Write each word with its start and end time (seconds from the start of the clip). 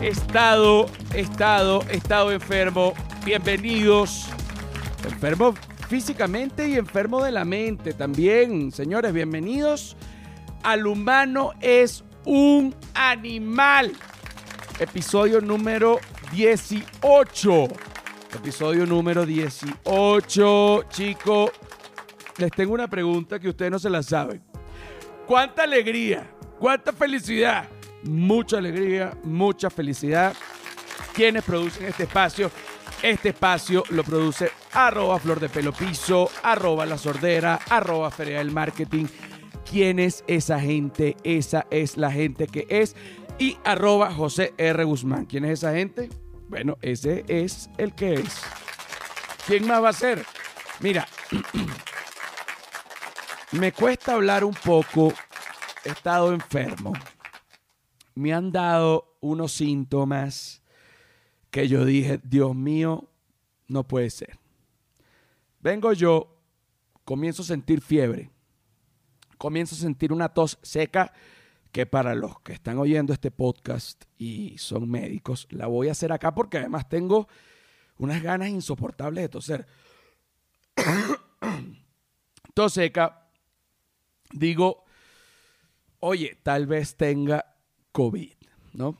estado, 0.00 0.86
estado, 1.12 1.82
estado 1.90 2.32
enfermo. 2.32 2.94
Bienvenidos. 3.22 4.26
Enfermo 5.04 5.54
físicamente 5.86 6.66
y 6.66 6.76
enfermo 6.76 7.22
de 7.22 7.30
la 7.30 7.44
mente 7.44 7.92
también. 7.92 8.72
Señores, 8.72 9.12
bienvenidos. 9.12 9.98
Al 10.62 10.86
humano 10.86 11.52
es 11.60 12.04
un 12.24 12.74
animal. 12.94 13.92
Episodio 14.80 15.42
número 15.42 15.98
18. 16.32 17.68
Episodio 18.34 18.86
número 18.86 19.26
18. 19.26 20.84
Chicos, 20.88 21.50
les 22.38 22.50
tengo 22.52 22.72
una 22.72 22.88
pregunta 22.88 23.38
que 23.38 23.50
ustedes 23.50 23.70
no 23.70 23.78
se 23.78 23.90
la 23.90 24.02
saben. 24.02 24.42
¿Cuánta 25.26 25.64
alegría? 25.64 26.30
¿Cuánta 26.58 26.94
felicidad? 26.94 27.68
Mucha 28.04 28.58
alegría, 28.58 29.16
mucha 29.24 29.70
felicidad. 29.70 30.34
¿Quiénes 31.12 31.44
producen 31.44 31.86
este 31.86 32.04
espacio? 32.04 32.50
Este 33.02 33.30
espacio 33.30 33.84
lo 33.90 34.02
produce 34.02 34.50
arroba 34.72 35.18
flor 35.18 35.40
de 35.40 35.48
pelo 35.48 35.72
piso, 35.72 36.30
arroba 36.42 36.84
la 36.84 36.98
sordera, 36.98 37.60
arroba 37.70 38.10
feria 38.10 38.38
del 38.38 38.50
marketing. 38.50 39.06
¿Quién 39.68 39.98
es 39.98 40.24
esa 40.26 40.58
gente? 40.58 41.16
Esa 41.22 41.66
es 41.70 41.96
la 41.96 42.10
gente 42.10 42.46
que 42.46 42.66
es. 42.68 42.96
Y 43.38 43.56
arroba 43.64 44.12
José 44.12 44.52
R. 44.56 44.84
Guzmán. 44.84 45.26
¿Quién 45.26 45.44
es 45.44 45.60
esa 45.60 45.74
gente? 45.74 46.08
Bueno, 46.48 46.76
ese 46.80 47.24
es 47.28 47.70
el 47.78 47.94
que 47.94 48.14
es. 48.14 48.40
¿Quién 49.46 49.66
más 49.66 49.82
va 49.82 49.90
a 49.90 49.92
ser? 49.92 50.24
Mira, 50.80 51.06
me 53.52 53.72
cuesta 53.72 54.14
hablar 54.14 54.44
un 54.44 54.54
poco. 54.54 55.12
He 55.84 55.90
estado 55.90 56.32
enfermo. 56.32 56.92
Me 58.18 58.34
han 58.34 58.50
dado 58.50 59.16
unos 59.20 59.52
síntomas 59.52 60.60
que 61.52 61.68
yo 61.68 61.84
dije, 61.84 62.18
Dios 62.24 62.52
mío, 62.52 63.08
no 63.68 63.86
puede 63.86 64.10
ser. 64.10 64.40
Vengo 65.60 65.92
yo, 65.92 66.36
comienzo 67.04 67.42
a 67.42 67.44
sentir 67.44 67.80
fiebre, 67.80 68.32
comienzo 69.36 69.76
a 69.76 69.78
sentir 69.78 70.12
una 70.12 70.30
tos 70.30 70.58
seca 70.62 71.12
que 71.70 71.86
para 71.86 72.16
los 72.16 72.40
que 72.40 72.54
están 72.54 72.78
oyendo 72.78 73.12
este 73.12 73.30
podcast 73.30 74.02
y 74.18 74.58
son 74.58 74.90
médicos, 74.90 75.46
la 75.50 75.68
voy 75.68 75.86
a 75.86 75.92
hacer 75.92 76.10
acá 76.10 76.34
porque 76.34 76.58
además 76.58 76.88
tengo 76.88 77.28
unas 77.98 78.20
ganas 78.20 78.48
insoportables 78.48 79.22
de 79.22 79.28
toser. 79.28 79.66
tos 82.52 82.72
seca, 82.72 83.30
digo, 84.32 84.82
oye, 86.00 86.36
tal 86.42 86.66
vez 86.66 86.96
tenga 86.96 87.54
COVID, 87.98 88.30
¿no? 88.74 88.96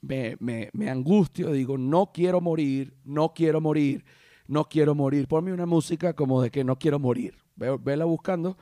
Me, 0.00 0.70
angustio, 0.88 1.52
digo, 1.52 1.76
no 1.76 2.10
quiero 2.10 2.40
morir, 2.40 2.94
no 3.04 3.34
quiero 3.34 3.60
morir, 3.60 4.06
no 4.46 4.64
quiero 4.64 4.94
morir. 4.94 5.28
Ponme 5.28 5.52
una 5.52 5.66
música 5.66 6.14
como 6.14 6.40
de 6.40 6.50
que 6.50 6.64
no 6.64 6.78
quiero 6.78 6.98
morir. 6.98 7.34
Vela 7.54 8.06
buscando, 8.06 8.56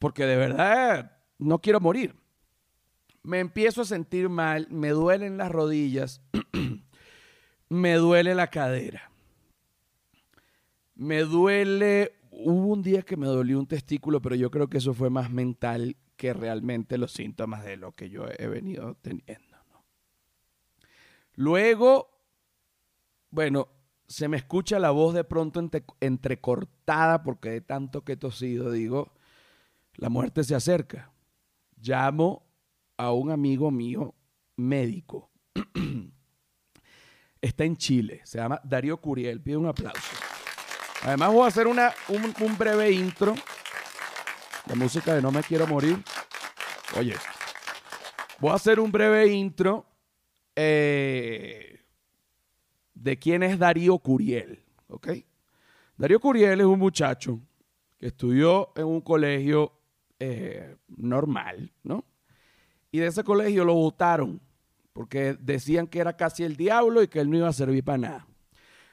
porque 0.00 0.26
de 0.26 0.34
verdad 0.34 1.18
no 1.38 1.60
quiero 1.60 1.78
morir 1.78 2.16
me 3.22 3.38
empiezo 3.38 3.82
a 3.82 3.86
sentir 3.86 4.28
mal, 4.28 4.66
me 4.70 4.90
duelen 4.90 5.38
las 5.38 5.50
rodillas, 5.50 6.20
me 7.70 7.94
duele 7.94 8.34
la 8.34 8.48
cadera, 8.48 9.10
me 10.96 11.20
duele, 11.20 12.12
hubo 12.30 12.66
un 12.66 12.82
día 12.82 13.00
que 13.00 13.16
me 13.16 13.26
dolió 13.26 13.58
un 13.58 13.66
testículo, 13.66 14.20
pero 14.20 14.34
yo 14.34 14.50
creo 14.50 14.68
que 14.68 14.76
eso 14.76 14.92
fue 14.92 15.08
más 15.08 15.30
mental 15.30 15.96
que 16.16 16.32
realmente 16.32 16.98
los 16.98 17.12
síntomas 17.12 17.64
de 17.64 17.76
lo 17.76 17.92
que 17.92 18.10
yo 18.10 18.26
he 18.38 18.46
venido 18.46 18.96
teniendo. 19.02 19.54
Luego, 21.34 22.08
bueno, 23.30 23.68
se 24.06 24.28
me 24.28 24.36
escucha 24.36 24.78
la 24.78 24.90
voz 24.90 25.14
de 25.14 25.24
pronto 25.24 25.60
entrecortada 26.00 27.22
porque 27.22 27.50
de 27.50 27.60
tanto 27.60 28.04
que 28.04 28.12
he 28.12 28.16
tosido, 28.16 28.70
digo, 28.70 29.12
la 29.96 30.08
muerte 30.08 30.44
se 30.44 30.54
acerca. 30.54 31.12
Llamo 31.80 32.46
a 32.96 33.12
un 33.12 33.30
amigo 33.30 33.70
mío 33.70 34.14
médico. 34.56 35.30
Está 37.40 37.64
en 37.64 37.76
Chile, 37.76 38.22
se 38.24 38.38
llama 38.38 38.60
Darío 38.64 38.96
Curiel, 38.98 39.40
pide 39.40 39.56
un 39.56 39.66
aplauso. 39.66 40.16
Además 41.02 41.32
voy 41.32 41.44
a 41.44 41.48
hacer 41.48 41.66
una, 41.66 41.92
un, 42.08 42.56
breve 42.56 42.90
intro 42.90 43.34
de 44.66 44.74
música 44.74 45.14
de 45.14 45.22
No 45.22 45.30
me 45.30 45.42
quiero 45.42 45.66
morir. 45.66 46.02
Oye, 46.98 47.14
voy 48.38 48.50
a 48.50 48.54
hacer 48.54 48.80
un 48.80 48.90
breve 48.90 49.26
intro 49.28 49.86
eh, 50.56 51.84
de 52.94 53.18
quién 53.18 53.42
es 53.42 53.58
Darío 53.58 53.98
Curiel, 53.98 54.64
¿ok? 54.88 55.08
Darío 55.96 56.20
Curiel 56.20 56.60
es 56.60 56.66
un 56.66 56.78
muchacho 56.78 57.40
que 57.98 58.06
estudió 58.06 58.72
en 58.76 58.86
un 58.86 59.00
colegio 59.00 59.72
eh, 60.18 60.76
normal, 60.88 61.72
¿no? 61.82 62.04
Y 62.90 62.98
de 62.98 63.08
ese 63.08 63.24
colegio 63.24 63.64
lo 63.64 63.74
votaron 63.74 64.40
porque 64.92 65.36
decían 65.40 65.88
que 65.88 65.98
era 65.98 66.16
casi 66.16 66.44
el 66.44 66.56
diablo 66.56 67.02
y 67.02 67.08
que 67.08 67.18
él 67.18 67.28
no 67.28 67.36
iba 67.36 67.48
a 67.48 67.52
servir 67.52 67.82
para 67.82 67.98
nada. 67.98 68.26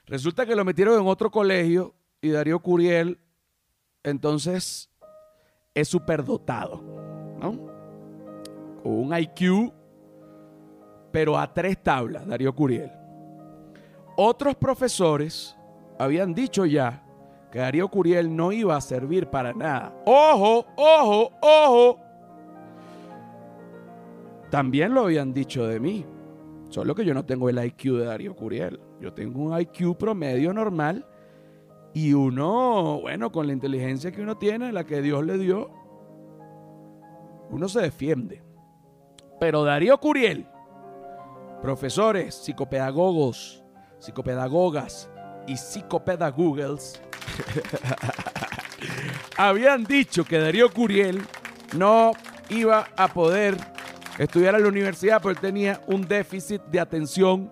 Resulta 0.07 0.45
que 0.47 0.55
lo 0.55 0.65
metieron 0.65 0.99
en 0.99 1.07
otro 1.07 1.29
colegio 1.29 1.93
y 2.19 2.29
Darío 2.29 2.59
Curiel 2.59 3.19
entonces 4.03 4.90
es 5.73 5.87
superdotado, 5.87 6.81
¿no? 7.39 7.51
Con 8.83 8.93
un 8.93 9.17
IQ, 9.17 9.71
pero 11.11 11.37
a 11.37 11.53
tres 11.53 11.81
tablas, 11.81 12.25
Darío 12.27 12.53
Curiel. 12.53 12.91
Otros 14.17 14.55
profesores 14.55 15.55
habían 15.97 16.33
dicho 16.33 16.65
ya 16.65 17.03
que 17.51 17.59
Darío 17.59 17.87
Curiel 17.89 18.35
no 18.35 18.51
iba 18.51 18.75
a 18.75 18.81
servir 18.81 19.27
para 19.27 19.53
nada. 19.53 19.93
Ojo, 20.05 20.65
ojo, 20.75 21.31
ojo. 21.41 21.99
También 24.49 24.93
lo 24.93 25.01
habían 25.01 25.33
dicho 25.33 25.65
de 25.67 25.79
mí. 25.79 26.05
Solo 26.69 26.95
que 26.95 27.05
yo 27.05 27.13
no 27.13 27.25
tengo 27.25 27.49
el 27.49 27.63
IQ 27.63 27.97
de 27.97 28.05
Darío 28.05 28.35
Curiel. 28.35 28.79
Yo 28.99 29.13
tengo 29.13 29.41
un 29.41 29.59
IQ 29.59 29.97
promedio 29.97 30.53
normal 30.53 31.05
y 31.93 32.13
uno, 32.13 33.01
bueno, 33.01 33.31
con 33.31 33.47
la 33.47 33.53
inteligencia 33.53 34.11
que 34.11 34.21
uno 34.21 34.37
tiene, 34.37 34.71
la 34.71 34.85
que 34.85 35.01
Dios 35.01 35.25
le 35.25 35.37
dio, 35.37 35.69
uno 37.49 37.67
se 37.67 37.81
defiende. 37.81 38.43
Pero 39.39 39.63
Darío 39.63 39.97
Curiel, 39.97 40.47
profesores, 41.61 42.35
psicopedagogos, 42.35 43.63
psicopedagogas 43.99 45.09
y 45.47 45.57
psicopedagogos 45.57 47.01
habían 49.37 49.83
dicho 49.83 50.23
que 50.23 50.39
Darío 50.39 50.71
Curiel 50.71 51.21
no 51.75 52.11
iba 52.49 52.87
a 52.95 53.07
poder 53.07 53.57
estudiar 54.17 54.55
en 54.55 54.63
la 54.63 54.69
universidad, 54.69 55.25
él 55.25 55.37
tenía 55.39 55.81
un 55.87 56.07
déficit 56.07 56.61
de 56.63 56.79
atención 56.79 57.51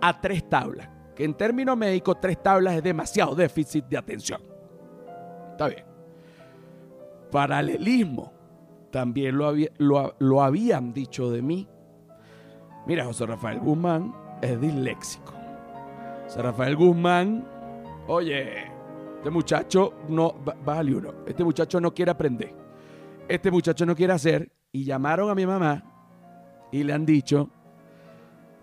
a 0.00 0.20
tres 0.20 0.48
tablas. 0.48 0.93
Que 1.14 1.24
en 1.24 1.34
términos 1.34 1.76
médicos, 1.76 2.20
tres 2.20 2.42
tablas 2.42 2.74
es 2.74 2.82
demasiado 2.82 3.34
déficit 3.34 3.86
de 3.86 3.96
atención. 3.96 4.40
Está 5.52 5.68
bien. 5.68 5.84
Paralelismo. 7.30 8.32
También 8.90 9.36
lo, 9.36 9.54
lo 10.18 10.42
habían 10.42 10.92
dicho 10.92 11.30
de 11.30 11.42
mí. 11.42 11.68
Mira, 12.86 13.04
José 13.04 13.26
Rafael 13.26 13.58
Guzmán 13.58 14.14
es 14.42 14.60
disléxico. 14.60 15.32
José 16.24 16.42
Rafael 16.42 16.76
Guzmán, 16.76 17.44
oye, 18.06 18.64
este 19.16 19.30
muchacho 19.30 19.94
no, 20.08 20.34
vale 20.64 20.94
uno, 20.94 21.14
este 21.26 21.42
muchacho 21.42 21.80
no 21.80 21.94
quiere 21.94 22.10
aprender. 22.10 22.54
Este 23.26 23.50
muchacho 23.50 23.86
no 23.86 23.96
quiere 23.96 24.12
hacer 24.12 24.52
y 24.70 24.84
llamaron 24.84 25.30
a 25.30 25.34
mi 25.34 25.46
mamá 25.46 25.82
y 26.70 26.82
le 26.82 26.92
han 26.92 27.06
dicho, 27.06 27.48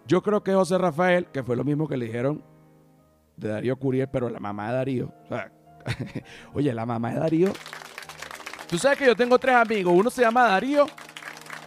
yo 0.08 0.22
creo 0.22 0.44
que 0.44 0.54
José 0.54 0.78
Rafael, 0.78 1.28
que 1.28 1.44
fue 1.44 1.56
lo 1.56 1.64
mismo 1.64 1.88
que 1.88 1.98
le 1.98 2.06
dijeron 2.06 2.44
de 3.38 3.50
Darío 3.50 3.76
Curiel, 3.78 4.08
pero 4.10 4.30
la 4.30 4.40
mamá 4.40 4.70
de 4.70 4.74
Darío, 4.74 5.14
oye, 6.54 6.74
la 6.74 6.86
mamá 6.86 7.12
de 7.12 7.20
Darío, 7.20 7.54
tú 8.68 8.78
sabes 8.78 8.98
que 8.98 9.06
yo 9.06 9.16
tengo 9.16 9.40
tres 9.40 9.56
amigos, 9.56 9.94
uno 9.96 10.10
se 10.10 10.22
llama 10.22 10.44
Darío, 10.44 10.86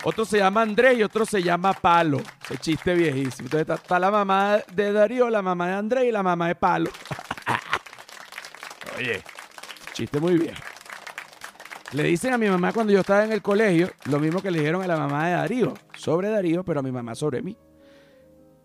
otro 0.04 0.24
se 0.26 0.38
llama 0.38 0.62
Andrés 0.62 0.98
y 0.98 1.02
otro 1.02 1.24
se 1.24 1.42
llama 1.42 1.72
Palo. 1.72 2.20
Ese 2.44 2.58
chiste 2.58 2.94
viejísimo. 2.94 3.46
Entonces 3.46 3.62
está, 3.62 3.74
está, 3.76 3.98
la 3.98 4.10
mamá 4.10 4.58
de 4.74 4.92
Darío, 4.92 5.30
la 5.30 5.40
mamá 5.40 5.68
de 5.68 5.74
Andrés 5.74 6.04
y 6.04 6.12
la 6.12 6.22
mamá 6.22 6.48
de 6.48 6.54
Palo. 6.54 6.90
Oye, 8.98 9.22
chiste 9.94 10.20
muy 10.20 10.36
bien. 10.36 10.54
Le 11.92 12.02
dicen 12.02 12.34
a 12.34 12.38
mi 12.38 12.48
mamá 12.48 12.72
cuando 12.72 12.92
yo 12.92 13.00
estaba 13.00 13.24
en 13.24 13.32
el 13.32 13.40
colegio 13.40 13.88
lo 14.04 14.18
mismo 14.18 14.42
que 14.42 14.50
le 14.50 14.58
dijeron 14.58 14.82
a 14.82 14.86
la 14.86 14.98
mamá 14.98 15.26
de 15.26 15.32
Darío, 15.34 15.74
sobre 15.96 16.28
Darío, 16.28 16.64
pero 16.64 16.80
a 16.80 16.82
mi 16.82 16.92
mamá 16.92 17.14
sobre 17.14 17.40
mí. 17.40 17.56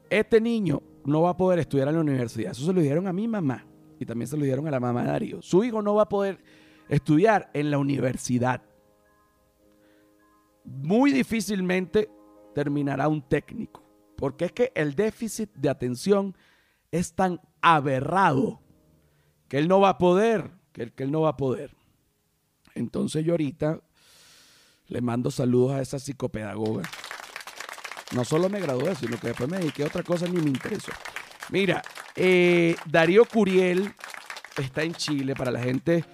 Este 0.09 0.41
niño 0.41 0.81
no 1.05 1.21
va 1.21 1.31
a 1.31 1.37
poder 1.37 1.59
estudiar 1.59 1.87
en 1.89 1.95
la 1.95 2.01
universidad. 2.01 2.51
Eso 2.51 2.65
se 2.65 2.73
lo 2.73 2.81
dijeron 2.81 3.07
a 3.07 3.13
mi 3.13 3.27
mamá 3.27 3.65
y 3.99 4.05
también 4.05 4.27
se 4.27 4.37
lo 4.37 4.43
dijeron 4.43 4.67
a 4.67 4.71
la 4.71 4.79
mamá 4.79 5.03
de 5.03 5.11
Darío. 5.11 5.41
Su 5.41 5.63
hijo 5.63 5.81
no 5.81 5.95
va 5.95 6.03
a 6.03 6.09
poder 6.09 6.39
estudiar 6.87 7.49
en 7.53 7.71
la 7.71 7.77
universidad. 7.77 8.61
Muy 10.63 11.11
difícilmente 11.11 12.09
terminará 12.53 13.07
un 13.07 13.21
técnico. 13.21 13.83
Porque 14.15 14.45
es 14.45 14.51
que 14.51 14.71
el 14.75 14.95
déficit 14.95 15.49
de 15.53 15.69
atención 15.69 16.35
es 16.91 17.13
tan 17.13 17.39
aberrado 17.61 18.61
que 19.47 19.57
él 19.57 19.67
no 19.67 19.79
va 19.79 19.89
a 19.89 19.97
poder, 19.97 20.51
que 20.73 20.83
él, 20.83 20.93
que 20.93 21.03
él 21.03 21.11
no 21.11 21.21
va 21.21 21.29
a 21.29 21.37
poder. 21.37 21.75
Entonces 22.75 23.23
yo 23.23 23.33
ahorita 23.33 23.81
le 24.87 25.01
mando 25.01 25.31
saludos 25.31 25.71
a 25.71 25.81
esa 25.81 25.99
psicopedagoga. 25.99 26.83
No 28.11 28.25
solo 28.25 28.49
me 28.49 28.59
gradué, 28.59 28.95
sino 28.95 29.19
que 29.19 29.27
después 29.27 29.49
me 29.49 29.59
dediqué 29.59 29.83
a 29.83 29.87
otra 29.87 30.03
cosa 30.03 30.27
ni 30.27 30.41
me 30.41 30.49
interesó. 30.49 30.91
Mira, 31.49 31.81
eh, 32.15 32.75
Darío 32.85 33.25
Curiel 33.25 33.93
está 34.57 34.83
en 34.83 34.93
Chile 34.93 35.35
para 35.35 35.51
la 35.51 35.59
gente. 35.59 36.05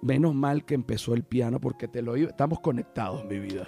Menos 0.00 0.34
mal 0.34 0.64
que 0.64 0.74
empezó 0.74 1.14
el 1.14 1.22
piano 1.22 1.60
porque 1.60 1.88
te 1.88 2.02
lo 2.02 2.16
estamos 2.16 2.60
conectados, 2.60 3.24
mi 3.24 3.38
vida. 3.38 3.64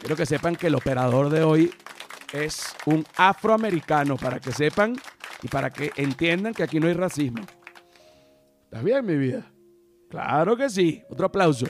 Quiero 0.00 0.16
que 0.16 0.26
sepan 0.26 0.56
que 0.56 0.66
el 0.66 0.74
operador 0.74 1.30
de 1.30 1.42
hoy 1.42 1.72
es 2.32 2.74
un 2.86 3.04
afroamericano, 3.16 4.16
para 4.16 4.40
que 4.40 4.52
sepan 4.52 4.96
y 5.42 5.48
para 5.48 5.70
que 5.70 5.92
entiendan 5.96 6.54
que 6.54 6.62
aquí 6.62 6.80
no 6.80 6.88
hay 6.88 6.94
racismo. 6.94 7.42
¿Estás 8.64 8.82
bien, 8.82 9.04
mi 9.04 9.16
vida? 9.16 9.46
Claro 10.10 10.56
que 10.56 10.68
sí. 10.68 11.02
Otro 11.08 11.26
aplauso. 11.26 11.66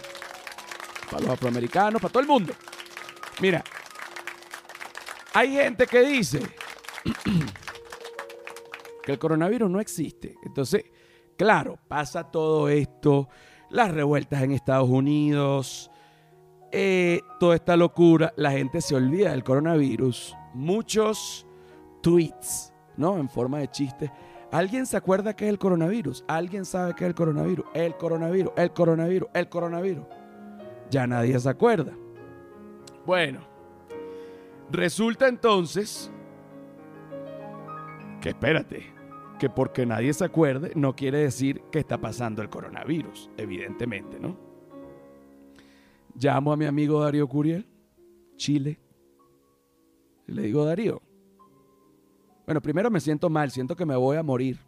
Para 1.10 1.24
los 1.24 1.30
afroamericanos, 1.30 2.00
para 2.00 2.12
todo 2.12 2.22
el 2.22 2.28
mundo. 2.28 2.54
Mira, 3.40 3.62
hay 5.34 5.52
gente 5.52 5.86
que 5.86 6.00
dice 6.02 6.40
que 9.02 9.12
el 9.12 9.18
coronavirus 9.18 9.70
no 9.70 9.80
existe. 9.80 10.36
Entonces, 10.44 10.84
claro, 11.36 11.78
pasa 11.88 12.30
todo 12.30 12.68
esto, 12.68 13.28
las 13.70 13.90
revueltas 13.90 14.42
en 14.42 14.52
Estados 14.52 14.88
Unidos, 14.88 15.90
eh, 16.70 17.20
toda 17.38 17.54
esta 17.54 17.76
locura, 17.76 18.32
la 18.36 18.52
gente 18.52 18.80
se 18.80 18.94
olvida 18.94 19.30
del 19.30 19.44
coronavirus. 19.44 20.36
Muchos 20.54 21.46
tweets, 22.02 22.72
¿no? 22.96 23.18
En 23.18 23.28
forma 23.28 23.58
de 23.58 23.70
chiste. 23.70 24.12
¿Alguien 24.50 24.84
se 24.86 24.98
acuerda 24.98 25.34
que 25.34 25.46
es 25.46 25.50
el 25.50 25.58
coronavirus? 25.58 26.24
¿Alguien 26.28 26.66
sabe 26.66 26.94
que 26.94 27.04
es 27.04 27.08
el 27.08 27.14
coronavirus? 27.14 27.64
El 27.72 27.96
coronavirus, 27.96 28.52
el 28.56 28.72
coronavirus, 28.72 29.28
el 29.32 29.48
coronavirus. 29.48 30.04
Ya 30.90 31.06
nadie 31.06 31.38
se 31.38 31.48
acuerda. 31.48 31.92
Bueno, 33.06 33.51
resulta 34.72 35.28
entonces 35.28 36.10
que 38.20 38.30
espérate, 38.30 38.84
que 39.38 39.50
porque 39.50 39.84
nadie 39.84 40.12
se 40.14 40.24
acuerde 40.24 40.72
no 40.76 40.94
quiere 40.94 41.18
decir 41.18 41.62
que 41.70 41.80
está 41.80 42.00
pasando 42.00 42.40
el 42.42 42.48
coronavirus, 42.48 43.30
evidentemente, 43.36 44.18
¿no? 44.18 44.38
Llamo 46.14 46.52
a 46.52 46.56
mi 46.56 46.64
amigo 46.64 47.00
Darío 47.00 47.26
Curiel, 47.26 47.66
Chile, 48.36 48.78
y 50.26 50.32
le 50.32 50.42
digo, 50.42 50.64
Darío, 50.64 51.02
bueno, 52.46 52.60
primero 52.60 52.90
me 52.90 53.00
siento 53.00 53.28
mal, 53.28 53.50
siento 53.50 53.74
que 53.74 53.86
me 53.86 53.96
voy 53.96 54.16
a 54.16 54.22
morir. 54.22 54.58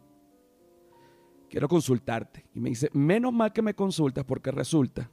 Quiero 1.49 1.67
consultarte. 1.67 2.45
Y 2.53 2.59
me 2.59 2.69
dice, 2.69 2.89
menos 2.93 3.31
mal 3.31 3.53
que 3.53 3.61
me 3.61 3.73
consultas 3.73 4.25
porque 4.25 4.51
resulta 4.51 5.09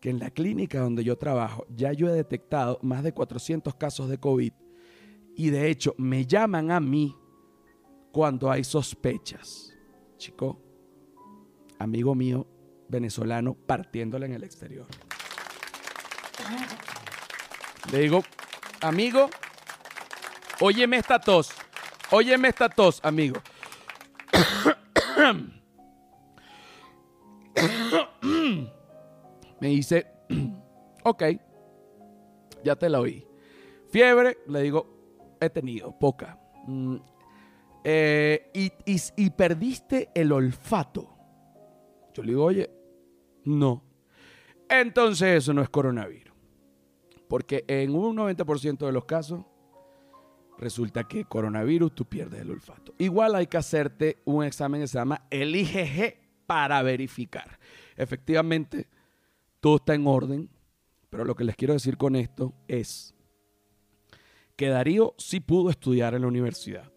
que 0.00 0.10
en 0.10 0.18
la 0.18 0.30
clínica 0.30 0.80
donde 0.80 1.04
yo 1.04 1.16
trabajo 1.16 1.66
ya 1.68 1.92
yo 1.92 2.08
he 2.08 2.12
detectado 2.12 2.78
más 2.82 3.02
de 3.02 3.12
400 3.12 3.74
casos 3.74 4.08
de 4.08 4.18
COVID 4.18 4.52
y 5.36 5.50
de 5.50 5.70
hecho 5.70 5.94
me 5.98 6.26
llaman 6.26 6.70
a 6.70 6.80
mí 6.80 7.16
cuando 8.12 8.50
hay 8.50 8.64
sospechas. 8.64 9.72
Chico, 10.16 10.60
amigo 11.78 12.14
mío 12.14 12.46
venezolano 12.88 13.54
partiéndole 13.54 14.26
en 14.26 14.32
el 14.32 14.44
exterior. 14.44 14.86
Le 17.92 18.00
digo, 18.00 18.22
amigo, 18.80 19.30
óyeme 20.60 20.96
esta 20.98 21.20
tos, 21.20 21.50
óyeme 22.10 22.48
esta 22.48 22.68
tos, 22.68 23.00
amigo. 23.02 23.40
Me 29.60 29.68
dice, 29.68 30.06
ok, 31.04 31.24
ya 32.64 32.76
te 32.76 32.88
la 32.88 33.00
oí. 33.00 33.26
Fiebre, 33.90 34.38
le 34.46 34.62
digo, 34.62 35.36
he 35.40 35.50
tenido, 35.50 35.98
poca. 35.98 36.38
Mm, 36.66 36.96
eh, 37.84 38.50
y, 38.54 38.72
y 39.16 39.30
perdiste 39.30 40.10
el 40.14 40.32
olfato. 40.32 41.16
Yo 42.14 42.22
le 42.22 42.30
digo, 42.30 42.44
oye, 42.44 42.70
no. 43.44 43.84
Entonces 44.68 45.38
eso 45.38 45.52
no 45.52 45.62
es 45.62 45.68
coronavirus. 45.68 46.34
Porque 47.28 47.64
en 47.68 47.94
un 47.94 48.16
90% 48.16 48.86
de 48.86 48.92
los 48.92 49.04
casos 49.04 49.44
resulta 50.58 51.04
que 51.04 51.24
coronavirus 51.24 51.94
tú 51.94 52.04
pierdes 52.04 52.40
el 52.42 52.50
olfato. 52.50 52.94
Igual 52.98 53.34
hay 53.34 53.46
que 53.46 53.56
hacerte 53.56 54.18
un 54.24 54.44
examen 54.44 54.82
que 54.82 54.88
se 54.88 54.98
llama 54.98 55.26
el 55.30 55.56
IgG 55.56 56.16
para 56.46 56.82
verificar. 56.82 57.58
Efectivamente, 57.96 58.88
todo 59.60 59.76
está 59.76 59.94
en 59.94 60.06
orden, 60.06 60.50
pero 61.10 61.24
lo 61.24 61.34
que 61.34 61.44
les 61.44 61.56
quiero 61.56 61.74
decir 61.74 61.96
con 61.96 62.16
esto 62.16 62.54
es 62.66 63.14
que 64.56 64.68
Darío 64.68 65.14
sí 65.18 65.40
pudo 65.40 65.70
estudiar 65.70 66.14
en 66.14 66.22
la 66.22 66.28
universidad. 66.28 66.92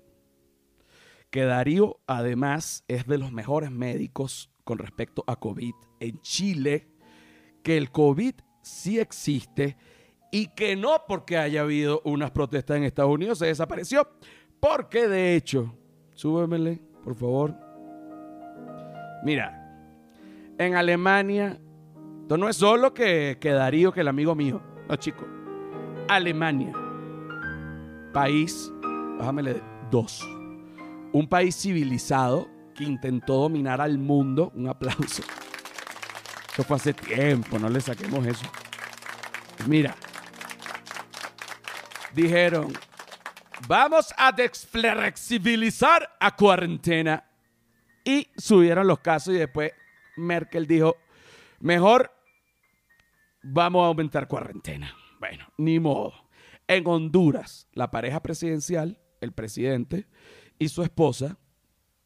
Que 1.29 1.43
Darío 1.43 1.99
además 2.07 2.83
es 2.87 3.07
de 3.07 3.17
los 3.17 3.31
mejores 3.31 3.71
médicos 3.71 4.49
con 4.63 4.77
respecto 4.77 5.23
a 5.27 5.35
COVID 5.35 5.73
en 5.99 6.21
Chile, 6.21 6.89
que 7.63 7.77
el 7.77 7.91
COVID 7.91 8.35
sí 8.61 8.99
existe 8.99 9.77
y 10.31 10.47
que 10.47 10.75
no 10.75 11.03
porque 11.07 11.37
haya 11.37 11.61
habido 11.61 12.01
unas 12.05 12.31
protestas 12.31 12.77
en 12.77 12.83
Estados 12.83 13.13
Unidos 13.13 13.39
se 13.39 13.45
desapareció, 13.47 14.09
porque 14.59 15.07
de 15.07 15.35
hecho, 15.35 15.77
súbemele, 16.15 16.81
por 17.03 17.15
favor. 17.15 17.55
Mira, 19.23 19.59
en 20.57 20.75
Alemania, 20.75 21.59
no 22.37 22.49
es 22.49 22.57
solo 22.57 22.93
que, 22.93 23.37
que 23.39 23.51
Darío, 23.51 23.91
que 23.91 24.01
el 24.01 24.07
amigo 24.07 24.35
mío, 24.35 24.61
no 24.87 24.95
chico, 24.95 25.25
Alemania, 26.07 26.73
país, 28.13 28.71
bájamele 29.17 29.61
dos, 29.91 30.27
un 31.11 31.27
país 31.27 31.55
civilizado 31.55 32.47
que 32.75 32.83
intentó 32.83 33.35
dominar 33.35 33.81
al 33.81 33.97
mundo, 33.97 34.51
un 34.55 34.67
aplauso. 34.67 35.23
Eso 36.53 36.63
fue 36.63 36.75
hace 36.77 36.93
tiempo, 36.93 37.57
no 37.57 37.69
le 37.69 37.81
saquemos 37.81 38.25
eso. 38.27 38.45
Mira, 39.67 39.95
dijeron, 42.13 42.73
vamos 43.67 44.13
a 44.17 44.31
desflexibilizar 44.31 46.15
a 46.19 46.35
cuarentena. 46.35 47.23
Y 48.05 48.27
subieron 48.37 48.85
los 48.85 48.99
casos 48.99 49.33
y 49.33 49.37
después 49.37 49.71
Merkel 50.17 50.67
dijo, 50.67 50.97
mejor 51.59 52.12
vamos 53.43 53.83
a 53.83 53.87
aumentar 53.87 54.27
cuarentena. 54.27 54.95
Bueno, 55.19 55.45
ni 55.57 55.79
modo. 55.79 56.13
En 56.67 56.87
Honduras, 56.87 57.67
la 57.73 57.91
pareja 57.91 58.21
presidencial, 58.23 58.99
el 59.21 59.33
presidente 59.33 60.07
y 60.57 60.69
su 60.69 60.81
esposa 60.81 61.37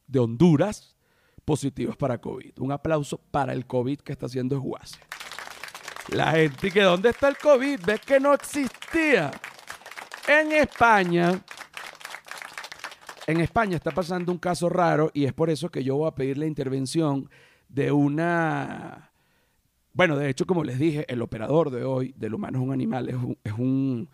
de 0.06 0.18
Honduras, 0.18 0.96
positivos 1.44 1.96
para 1.96 2.20
COVID. 2.20 2.58
Un 2.58 2.72
aplauso 2.72 3.18
para 3.18 3.52
el 3.52 3.66
COVID 3.66 4.00
que 4.00 4.12
está 4.12 4.26
haciendo 4.26 4.60
Juárez. 4.60 4.98
La 6.08 6.32
gente 6.32 6.70
que, 6.70 6.82
¿dónde 6.82 7.10
está 7.10 7.28
el 7.28 7.38
COVID? 7.38 7.80
¿Ves 7.86 8.00
que 8.00 8.18
no 8.18 8.34
existía? 8.34 9.30
En 10.26 10.52
España, 10.52 11.40
en 13.26 13.40
España 13.40 13.76
está 13.76 13.90
pasando 13.90 14.32
un 14.32 14.38
caso 14.38 14.68
raro 14.68 15.10
y 15.14 15.24
es 15.24 15.32
por 15.32 15.50
eso 15.50 15.70
que 15.70 15.84
yo 15.84 15.96
voy 15.96 16.08
a 16.08 16.14
pedir 16.14 16.38
la 16.38 16.46
intervención 16.46 17.30
de 17.68 17.92
una... 17.92 19.07
Bueno, 19.98 20.16
de 20.16 20.30
hecho, 20.30 20.46
como 20.46 20.62
les 20.62 20.78
dije, 20.78 21.04
el 21.12 21.20
operador 21.22 21.70
de 21.70 21.82
hoy 21.82 22.14
del 22.16 22.32
humano 22.32 22.58
es 22.58 22.64
un 22.64 22.72
animal, 22.72 23.08
es 23.08 23.16
un, 23.16 23.36
es 23.42 23.52
un 23.54 24.08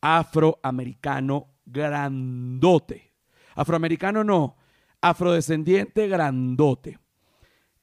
afroamericano 0.00 1.48
grandote. 1.66 3.12
Afroamericano 3.56 4.22
no, 4.22 4.56
afrodescendiente 5.00 6.06
grandote, 6.06 7.00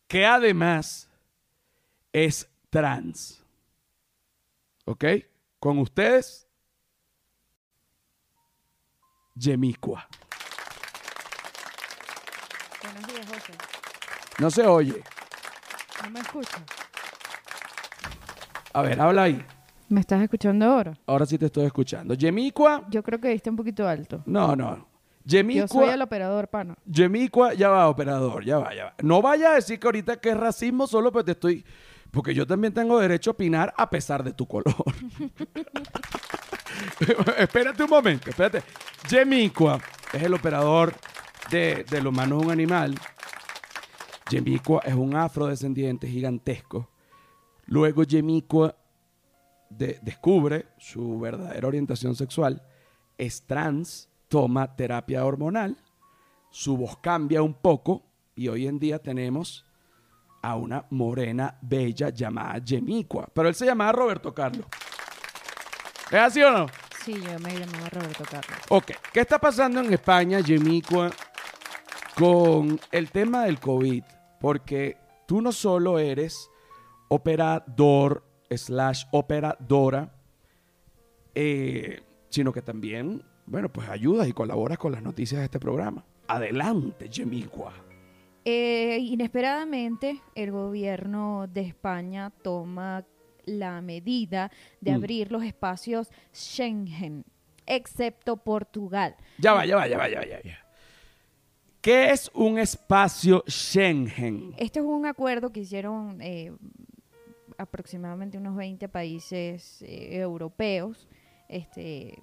que 0.08 0.26
además 0.26 1.10
es 2.14 2.50
trans. 2.70 3.44
¿Ok? 4.86 5.04
Con 5.60 5.80
ustedes, 5.80 6.48
Yemicua. 9.36 10.08
Buenos 12.82 13.08
días, 13.08 13.28
José. 13.28 13.54
No 14.40 14.50
se 14.50 14.66
oye. 14.66 15.04
¿No 16.02 16.12
me 16.12 16.22
escuchas? 16.22 16.81
A 18.74 18.82
ver, 18.82 19.00
habla 19.00 19.24
ahí. 19.24 19.46
¿Me 19.90 20.00
estás 20.00 20.22
escuchando 20.22 20.66
ahora? 20.66 20.94
Ahora 21.06 21.26
sí 21.26 21.38
te 21.38 21.48
estoy 21.48 21.66
escuchando. 21.66 22.14
Yemicua. 22.14 22.86
Yo 22.90 23.04
creo 23.04 23.20
que 23.20 23.28
diste 23.30 23.50
un 23.50 23.58
poquito 23.58 23.86
alto. 23.88 24.24
No, 24.26 24.56
no. 24.56 24.88
Yo 25.24 25.38
Yemicua. 25.38 25.68
soy 25.68 25.90
el 25.90 26.02
operador, 26.02 26.48
pano. 26.48 26.76
Yemicua, 26.86 27.54
ya 27.54 27.70
va, 27.70 27.90
operador, 27.90 28.44
ya 28.46 28.58
va, 28.58 28.74
ya 28.74 28.86
va. 28.86 28.94
No 29.04 29.22
vaya 29.22 29.52
a 29.52 29.56
decir 29.56 29.80
que 29.80 29.88
ahorita 29.88 30.20
que 30.22 30.30
es 30.30 30.38
racismo 30.38 30.88
solo 30.88 31.12
porque 31.12 31.26
te 31.26 31.32
estoy. 31.34 31.66
Porque 32.10 32.34
yo 32.34 32.48
también 32.48 32.74
tengo 32.74 33.00
derecho 33.00 33.32
a 33.32 33.34
opinar 33.34 33.74
a 33.78 33.90
pesar 33.90 34.24
de 34.24 34.32
tu 34.34 34.48
color. 34.48 34.74
espérate 37.38 37.84
un 37.84 37.90
momento, 37.90 38.30
espérate. 38.30 38.64
Yemicua 39.10 39.80
es 40.14 40.24
el 40.24 40.34
operador 40.34 40.94
de, 41.50 41.86
del 41.90 42.08
humano 42.08 42.40
es 42.40 42.46
un 42.46 42.52
animal. 42.52 42.96
Yemicua 44.30 44.82
es 44.86 44.94
un 44.94 45.16
afrodescendiente 45.16 46.08
gigantesco. 46.08 46.90
Luego 47.72 48.04
de- 49.70 49.98
descubre 50.02 50.68
su 50.78 51.18
verdadera 51.22 51.66
orientación 51.70 52.16
sexual, 52.16 52.62
es 53.18 53.48
trans, 53.48 54.10
toma 54.28 54.76
terapia 54.76 55.24
hormonal, 55.26 55.78
su 56.50 56.76
voz 56.76 56.98
cambia 56.98 57.42
un 57.42 57.54
poco 57.54 58.04
y 58.36 58.50
hoy 58.50 58.68
en 58.68 58.78
día 58.78 59.00
tenemos 59.00 59.66
a 60.42 60.58
una 60.58 60.86
morena 60.90 61.58
bella 61.62 62.10
llamada 62.10 62.58
Yemicua. 62.58 63.30
Pero 63.34 63.48
él 63.48 63.56
se 63.56 63.66
llamaba 63.66 63.94
Roberto 63.94 64.34
Carlos. 64.34 64.66
¿Es 66.12 66.20
así 66.20 66.44
o 66.44 66.52
no? 66.52 66.66
Sí, 67.06 67.14
yo 67.14 67.40
me 67.40 67.58
llamaba 67.58 67.88
Roberto 67.88 68.26
Carlos. 68.30 68.60
Ok, 68.70 68.92
¿qué 69.14 69.22
está 69.22 69.40
pasando 69.40 69.80
en 69.80 69.94
España, 69.94 70.42
Yemicua, 70.42 71.10
con 72.18 72.78
el 72.92 73.10
tema 73.12 73.46
del 73.46 73.62
COVID? 73.62 74.04
Porque 74.42 74.98
tú 75.26 75.40
no 75.42 75.54
solo 75.54 76.00
eres 76.00 76.50
operador 77.12 78.24
slash 78.50 79.04
operadora, 79.12 80.14
eh, 81.36 82.02
sino 82.30 82.54
que 82.54 82.62
también, 82.62 83.22
bueno, 83.46 83.68
pues 83.72 83.90
ayudas 83.90 84.28
y 84.30 84.34
colaboras 84.34 84.78
con 84.78 84.94
las 84.94 85.02
noticias 85.04 85.40
de 85.40 85.46
este 85.46 85.60
programa. 85.60 86.06
Adelante, 86.28 87.10
Yemicua. 87.10 87.74
Eh, 88.46 88.98
inesperadamente, 89.02 90.22
el 90.36 90.52
gobierno 90.52 91.48
de 91.48 91.62
España 91.62 92.30
toma 92.42 93.06
la 93.46 93.82
medida 93.82 94.50
de 94.80 94.92
Mm. 94.92 94.96
abrir 94.96 95.32
los 95.34 95.44
espacios 95.44 96.10
Schengen, 96.34 97.26
excepto 97.66 98.38
Portugal. 98.38 99.18
Ya 99.38 99.54
va, 99.54 99.66
ya 99.66 99.76
va, 99.76 99.88
ya 99.88 99.98
va, 99.98 100.08
ya 100.10 100.20
va, 100.20 100.26
ya 100.26 100.38
va. 100.38 100.42
¿Qué 101.82 102.12
es 102.12 102.32
un 102.34 102.58
espacio 102.58 103.44
Schengen? 103.48 104.54
Este 104.58 104.80
es 104.80 104.86
un 104.86 105.06
acuerdo 105.06 105.52
que 105.52 105.62
hicieron 105.62 106.22
eh, 106.22 106.54
aproximadamente 107.62 108.38
unos 108.38 108.56
20 108.56 108.90
países 108.90 109.82
eh, 109.84 110.18
europeos 110.20 111.08
este, 111.50 112.18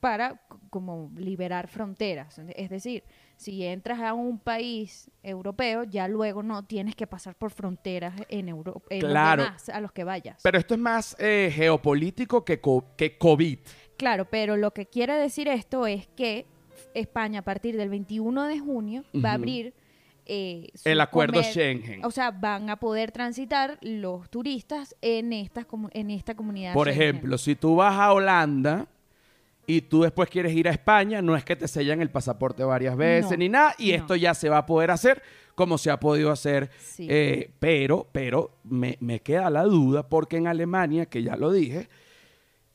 para 0.00 0.40
como 0.70 1.10
liberar 1.16 1.68
fronteras. 1.68 2.38
Es 2.56 2.70
decir, 2.70 3.04
si 3.36 3.64
entras 3.64 4.00
a 4.00 4.14
un 4.14 4.38
país 4.38 5.10
europeo, 5.22 5.84
ya 5.84 6.08
luego 6.08 6.42
no 6.42 6.64
tienes 6.64 6.94
que 6.96 7.06
pasar 7.06 7.34
por 7.34 7.50
fronteras 7.50 8.14
en 8.28 8.48
Europa, 8.48 8.86
Claro. 8.98 9.44
a 9.72 9.80
los 9.80 9.92
que 9.92 10.04
vayas. 10.04 10.40
Pero 10.42 10.58
esto 10.58 10.74
es 10.74 10.80
más 10.80 11.16
eh, 11.18 11.50
geopolítico 11.54 12.44
que, 12.44 12.60
co- 12.60 12.86
que 12.96 13.18
COVID. 13.18 13.58
Claro, 13.98 14.24
pero 14.30 14.56
lo 14.56 14.72
que 14.72 14.86
quiere 14.86 15.14
decir 15.14 15.48
esto 15.48 15.86
es 15.86 16.06
que 16.08 16.46
España 16.94 17.40
a 17.40 17.42
partir 17.42 17.76
del 17.76 17.90
21 17.90 18.46
de 18.46 18.58
junio 18.58 19.04
va 19.22 19.32
a 19.32 19.34
abrir 19.34 19.74
eh, 20.26 20.68
El 20.84 21.00
acuerdo 21.00 21.42
Schengen. 21.42 22.04
O 22.04 22.10
sea, 22.10 22.30
van 22.30 22.70
a 22.70 22.76
poder 22.76 23.12
transitar 23.12 23.78
los 23.80 24.28
turistas 24.30 24.96
en 25.02 25.32
estas 25.32 25.66
en 25.92 26.10
esta 26.10 26.34
comunidad. 26.34 26.74
Por 26.74 26.88
Schengen. 26.88 27.02
ejemplo, 27.08 27.38
si 27.38 27.54
tú 27.56 27.76
vas 27.76 27.94
a 27.98 28.12
Holanda 28.12 28.86
y 29.66 29.82
tú 29.82 30.02
después 30.02 30.28
quieres 30.28 30.52
ir 30.54 30.66
a 30.68 30.72
España, 30.72 31.22
no 31.22 31.36
es 31.36 31.44
que 31.44 31.54
te 31.56 31.68
sellan 31.68 32.00
el 32.02 32.10
pasaporte 32.10 32.64
varias 32.64 32.96
veces 32.96 33.30
No, 33.32 33.36
ni 33.36 33.48
nada, 33.48 33.74
y 33.78 33.90
no. 33.90 33.96
esto 33.96 34.16
ya 34.16 34.34
se 34.34 34.48
va 34.48 34.58
a 34.58 34.66
poder 34.66 34.90
hacer 34.90 35.22
como 35.54 35.76
se 35.78 35.90
ha 35.90 36.00
podido 36.00 36.30
hacer. 36.32 36.70
Sí. 36.80 37.06
Eh, 37.10 37.50
pero, 37.58 38.06
pero 38.12 38.50
me, 38.64 38.96
me 39.00 39.20
queda 39.20 39.50
la 39.50 39.62
duda 39.64 40.08
porque 40.08 40.38
en 40.38 40.46
Alemania, 40.46 41.06
que 41.06 41.22
ya 41.22 41.36
lo 41.36 41.52
dije, 41.52 41.88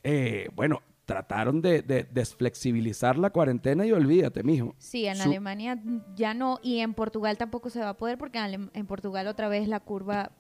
eh, 0.03 0.49
bueno, 0.55 0.83
trataron 1.05 1.62
de, 1.62 1.81
de 1.81 2.03
desflexibilizar 2.03 3.17
la 3.17 3.29
cuarentena 3.29 3.85
y 3.85 3.91
olvídate, 3.91 4.43
mijo. 4.43 4.75
Sí, 4.79 5.05
en 5.05 5.15
Su- 5.15 5.29
Alemania 5.29 5.79
ya 6.15 6.33
no, 6.33 6.59
y 6.63 6.79
en 6.79 6.93
Portugal 6.93 7.38
tampoco 7.38 7.69
se 7.69 7.79
va 7.79 7.89
a 7.89 7.93
poder 7.97 8.17
porque 8.17 8.39
en, 8.39 8.85
Portugal 8.88 9.27
otra 9.27 9.47
vez 9.47 9.67
la 9.67 9.79
curva 9.79 10.31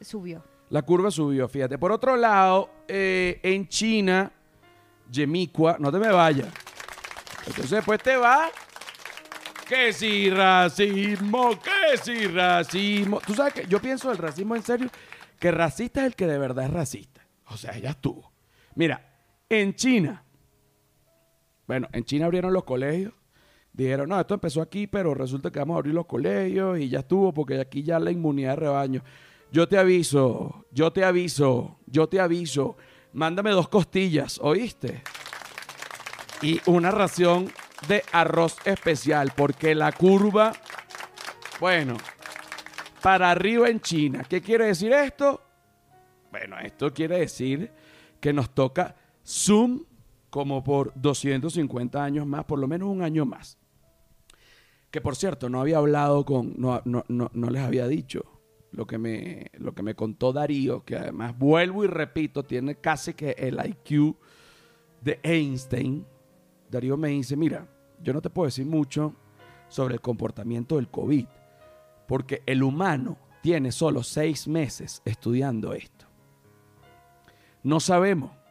subió. 0.00 0.42
La 0.70 0.82
curva 0.82 1.10
subió, 1.10 1.46
fíjate. 1.48 1.76
Por 1.78 1.92
otro 1.92 2.16
lado, 2.16 2.70
eh, 2.88 3.38
en 3.42 3.68
China, 3.68 4.32
Yemicua, 5.10 5.76
no 5.78 5.92
te 5.92 5.98
me 5.98 6.08
vayas. 6.08 6.48
Entonces 7.46 7.70
después 7.70 8.02
te 8.02 8.16
va. 8.16 8.48
Que 9.68 9.92
si 9.92 10.28
racismo, 10.30 11.50
que 11.60 11.96
si 11.98 12.26
racismo. 12.26 13.20
Tú 13.26 13.34
sabes 13.34 13.54
que 13.54 13.66
yo 13.66 13.80
pienso 13.80 14.08
del 14.08 14.18
racismo 14.18 14.56
en 14.56 14.62
serio, 14.62 14.88
que 15.38 15.50
racista 15.50 16.00
es 16.00 16.06
el 16.08 16.14
que 16.16 16.26
de 16.26 16.38
verdad 16.38 16.64
es 16.66 16.70
racista. 16.70 17.26
O 17.46 17.56
sea, 17.56 17.76
ya 17.78 17.90
estuvo. 17.90 18.30
Mira, 18.74 19.13
en 19.48 19.74
China, 19.74 20.24
bueno, 21.66 21.88
en 21.92 22.04
China 22.04 22.26
abrieron 22.26 22.52
los 22.52 22.64
colegios. 22.64 23.12
Dijeron, 23.72 24.08
no, 24.08 24.20
esto 24.20 24.34
empezó 24.34 24.62
aquí, 24.62 24.86
pero 24.86 25.14
resulta 25.14 25.50
que 25.50 25.58
vamos 25.58 25.74
a 25.74 25.78
abrir 25.78 25.94
los 25.94 26.06
colegios 26.06 26.78
y 26.78 26.88
ya 26.88 27.00
estuvo, 27.00 27.32
porque 27.32 27.60
aquí 27.60 27.82
ya 27.82 27.98
la 27.98 28.12
inmunidad 28.12 28.50
de 28.50 28.56
rebaño. 28.56 29.02
Yo 29.50 29.68
te 29.68 29.78
aviso, 29.78 30.66
yo 30.70 30.92
te 30.92 31.04
aviso, 31.04 31.78
yo 31.86 32.08
te 32.08 32.20
aviso. 32.20 32.76
Mándame 33.12 33.50
dos 33.50 33.68
costillas, 33.68 34.38
¿oíste? 34.42 35.02
Y 36.42 36.60
una 36.66 36.90
ración 36.90 37.50
de 37.88 38.02
arroz 38.12 38.56
especial, 38.64 39.32
porque 39.36 39.74
la 39.74 39.92
curva, 39.92 40.52
bueno, 41.60 41.96
para 43.02 43.30
arriba 43.30 43.68
en 43.68 43.80
China. 43.80 44.24
¿Qué 44.28 44.40
quiere 44.40 44.66
decir 44.66 44.92
esto? 44.92 45.42
Bueno, 46.30 46.58
esto 46.58 46.92
quiere 46.92 47.18
decir 47.18 47.72
que 48.20 48.32
nos 48.32 48.54
toca 48.54 48.94
Zoom 49.26 49.84
como 50.30 50.64
por 50.64 50.92
250 50.96 52.02
años 52.02 52.26
más, 52.26 52.44
por 52.44 52.58
lo 52.58 52.66
menos 52.66 52.88
un 52.88 53.02
año 53.02 53.24
más. 53.24 53.58
Que 54.90 55.00
por 55.00 55.16
cierto, 55.16 55.48
no 55.48 55.60
había 55.60 55.78
hablado 55.78 56.24
con, 56.24 56.54
no, 56.56 56.80
no, 56.84 57.04
no, 57.08 57.30
no 57.32 57.50
les 57.50 57.62
había 57.62 57.86
dicho 57.86 58.24
lo 58.74 58.86
que, 58.86 58.98
me, 58.98 59.46
lo 59.58 59.74
que 59.74 59.82
me 59.82 59.94
contó 59.94 60.32
Darío, 60.32 60.84
que 60.84 60.96
además 60.96 61.38
vuelvo 61.38 61.84
y 61.84 61.86
repito, 61.86 62.42
tiene 62.42 62.76
casi 62.76 63.14
que 63.14 63.30
el 63.30 63.58
IQ 63.64 64.16
de 65.00 65.20
Einstein. 65.22 66.04
Darío 66.70 66.96
me 66.96 67.08
dice, 67.08 67.36
mira, 67.36 67.68
yo 68.02 68.12
no 68.12 68.20
te 68.20 68.30
puedo 68.30 68.46
decir 68.46 68.66
mucho 68.66 69.14
sobre 69.68 69.94
el 69.94 70.00
comportamiento 70.00 70.76
del 70.76 70.88
COVID, 70.88 71.26
porque 72.08 72.42
el 72.46 72.62
humano 72.62 73.16
tiene 73.42 73.70
solo 73.70 74.02
seis 74.02 74.48
meses 74.48 75.00
estudiando 75.04 75.72
esto. 75.72 76.06
No 77.62 77.78
sabemos. 77.78 78.43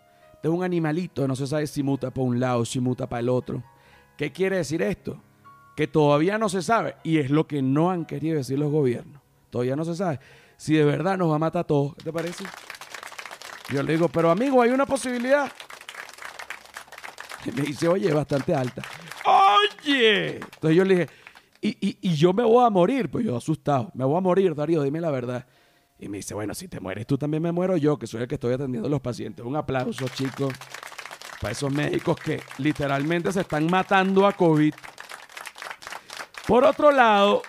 Es 0.44 0.50
un 0.50 0.64
animalito, 0.64 1.28
no 1.28 1.36
se 1.36 1.48
sabe 1.48 1.66
si 1.68 1.82
muta 1.84 2.12
para 2.12 2.28
un 2.28 2.40
lado, 2.40 2.66
si 2.66 2.80
muta 2.80 3.08
para 3.08 3.22
el 3.22 3.30
otro. 3.30 3.64
¿Qué 4.18 4.32
quiere 4.32 4.58
decir 4.58 4.82
esto? 4.82 5.22
Que 5.76 5.88
todavía 5.88 6.38
no 6.38 6.50
se 6.50 6.62
sabe, 6.62 6.96
y 7.04 7.18
es 7.18 7.32
lo 7.32 7.48
que 7.48 7.62
no 7.62 7.90
han 7.90 8.06
querido 8.06 8.36
decir 8.38 8.60
los 8.60 8.72
gobiernos. 8.72 9.22
Todavía 9.50 9.76
no 9.76 9.86
se 9.86 9.96
sabe 9.96 10.20
si 10.58 10.74
de 10.76 10.84
verdad 10.86 11.18
nos 11.18 11.32
va 11.32 11.36
a 11.36 11.40
matar 11.40 11.62
a 11.62 11.64
todos. 11.64 11.96
¿Qué 11.96 12.04
te 12.04 12.14
parece? 12.14 12.44
Yo 13.74 13.82
le 13.82 13.94
digo, 13.94 14.10
pero 14.10 14.30
amigo, 14.30 14.62
hay 14.62 14.70
una 14.72 14.86
posibilidad. 14.86 15.50
Me 17.56 17.62
dice, 17.64 17.88
oye, 17.88 18.12
bastante 18.14 18.54
alta. 18.54 18.82
¡Oye! 19.26 20.36
Entonces 20.36 20.76
yo 20.78 20.84
le 20.86 20.94
dije, 20.96 21.10
y, 21.62 21.70
y- 21.90 21.98
y 22.02 22.16
yo 22.16 22.34
me 22.34 22.44
voy 22.44 22.66
a 22.66 22.70
morir. 22.70 23.10
Pues 23.10 23.26
yo 23.26 23.36
asustado, 23.38 23.90
me 23.94 24.04
voy 24.06 24.18
a 24.18 24.22
morir, 24.22 24.54
Darío, 24.56 24.82
dime 24.84 25.00
la 25.02 25.12
verdad. 25.12 25.46
Y 26.00 26.10
me 26.10 26.18
dice, 26.18 26.34
bueno, 26.34 26.54
si 26.54 26.68
te 26.68 26.80
mueres 26.80 27.08
tú 27.08 27.18
también 27.18 27.42
me 27.44 27.52
muero 27.52 27.78
yo, 27.78 27.98
que 27.98 28.08
soy 28.08 28.22
el 28.24 28.28
que 28.28 28.36
estoy 28.36 28.54
atendiendo 28.54 28.88
a 28.88 28.92
los 28.92 29.00
pacientes. 29.02 29.46
Un 29.46 29.56
aplauso, 29.56 30.08
chicos, 30.10 30.54
para 31.40 31.52
esos 31.52 31.72
médicos 31.72 32.18
que 32.18 32.42
literalmente 32.58 33.32
se 33.32 33.42
están 33.42 33.68
matando 33.68 34.28
a 34.28 34.34
COVID. 34.34 34.74
Por 36.48 36.66
otro 36.66 36.92
lado, 36.92 37.42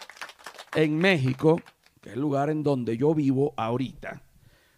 en 0.75 0.97
México, 0.99 1.61
que 2.01 2.11
es 2.11 2.15
el 2.15 2.21
lugar 2.21 2.51
en 2.51 2.63
donde 2.63 2.97
yo 2.97 3.13
vivo 3.15 3.55
ahorita, 3.57 4.23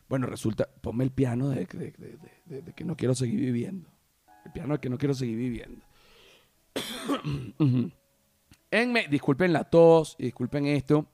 bueno, 0.09 0.27
resulta, 0.27 0.69
ponme 0.81 1.05
el 1.05 1.11
piano 1.11 1.49
de, 1.51 1.67
que 1.67 2.85
no 2.85 2.97
quiero 2.97 3.15
seguir 3.15 3.41
viviendo. 3.41 3.91
El 4.45 4.53
piano 4.53 4.75
de 4.75 4.81
que 4.81 4.89
no 4.89 4.97
quiero 4.97 5.13
seguir 5.15 5.37
viviendo. 5.37 5.85
En 8.69 8.93
Me- 8.93 9.07
disculpen 9.07 9.53
la 9.53 9.63
tos 9.65 10.17
y 10.19 10.25
disculpen 10.25 10.67
esto. 10.67 11.07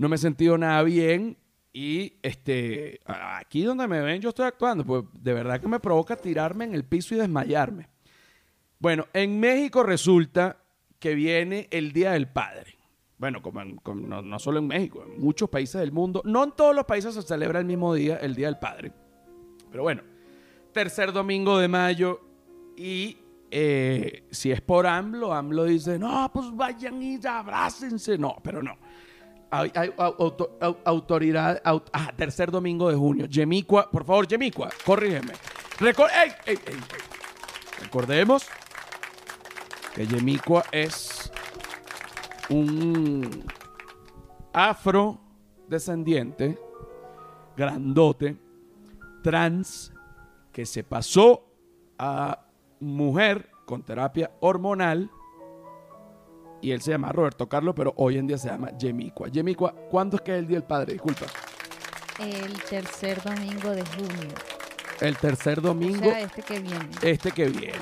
No 0.00 0.08
me 0.08 0.16
he 0.16 0.18
sentido 0.18 0.56
nada 0.56 0.82
bien 0.82 1.36
y 1.74 2.14
este 2.22 3.00
aquí 3.04 3.64
donde 3.64 3.86
me 3.86 4.00
ven 4.00 4.22
yo 4.22 4.30
estoy 4.30 4.46
actuando, 4.46 4.82
pues 4.82 5.04
de 5.12 5.34
verdad 5.34 5.60
que 5.60 5.68
me 5.68 5.78
provoca 5.78 6.16
tirarme 6.16 6.64
en 6.64 6.74
el 6.74 6.84
piso 6.84 7.14
y 7.14 7.18
desmayarme. 7.18 7.86
Bueno, 8.78 9.08
en 9.12 9.38
México 9.38 9.82
resulta 9.82 10.56
que 10.98 11.14
viene 11.14 11.68
el 11.70 11.92
Día 11.92 12.12
del 12.12 12.28
Padre. 12.28 12.78
Bueno, 13.18 13.42
como, 13.42 13.62
no, 13.62 14.22
no 14.22 14.38
solo 14.38 14.60
en 14.60 14.68
México, 14.68 15.04
en 15.06 15.20
muchos 15.20 15.50
países 15.50 15.78
del 15.78 15.92
mundo. 15.92 16.22
No 16.24 16.44
en 16.44 16.52
todos 16.52 16.74
los 16.74 16.86
países 16.86 17.14
se 17.14 17.20
celebra 17.20 17.58
el 17.58 17.66
mismo 17.66 17.92
día, 17.92 18.16
el 18.22 18.34
Día 18.34 18.46
del 18.46 18.58
Padre. 18.58 18.92
Pero 19.70 19.82
bueno, 19.82 20.02
tercer 20.72 21.12
domingo 21.12 21.58
de 21.58 21.68
mayo 21.68 22.22
y 22.74 23.18
eh, 23.50 24.26
si 24.30 24.50
es 24.50 24.62
por 24.62 24.86
AMLO, 24.86 25.34
AMLO 25.34 25.64
dice, 25.64 25.98
no, 25.98 26.30
pues 26.32 26.46
vayan 26.56 27.02
y 27.02 27.20
abrácense. 27.22 28.16
No, 28.16 28.38
pero 28.42 28.62
no. 28.62 28.78
Autoridad, 30.84 31.60
au- 31.64 31.82
ah, 31.92 32.12
tercer 32.16 32.50
domingo 32.50 32.88
de 32.88 32.96
junio. 32.96 33.26
Yemicua, 33.26 33.90
por 33.90 34.04
favor, 34.04 34.26
Yemicua, 34.28 34.70
corrígeme. 34.84 35.32
Recordemos 37.80 38.46
que 39.94 40.06
Yemicua 40.06 40.64
es 40.70 41.32
un 42.48 43.44
afrodescendiente 44.52 46.58
grandote, 47.56 48.36
trans, 49.22 49.92
que 50.52 50.66
se 50.66 50.84
pasó 50.84 51.44
a 51.98 52.46
mujer 52.80 53.48
con 53.66 53.82
terapia 53.82 54.30
hormonal. 54.40 55.10
Y 56.62 56.72
él 56.72 56.82
se 56.82 56.90
llama 56.90 57.10
Roberto 57.12 57.48
Carlos, 57.48 57.74
pero 57.76 57.94
hoy 57.96 58.18
en 58.18 58.26
día 58.26 58.36
se 58.38 58.48
llama 58.48 58.70
Yemicua. 58.76 59.28
Yemicua, 59.28 59.74
¿cuándo 59.90 60.16
es 60.16 60.22
que 60.22 60.32
es 60.32 60.38
el 60.38 60.46
Día 60.46 60.58
del 60.58 60.66
Padre? 60.66 60.92
Disculpa. 60.94 61.26
El 62.18 62.62
tercer 62.64 63.22
domingo 63.22 63.70
de 63.70 63.82
junio. 63.86 64.34
El 65.00 65.16
tercer 65.16 65.58
O 65.60 65.62
domingo, 65.62 66.04
sea, 66.10 66.20
este 66.20 66.42
que 66.42 66.60
viene. 66.60 66.88
este 67.02 67.30
que 67.32 67.46
viene. 67.48 67.78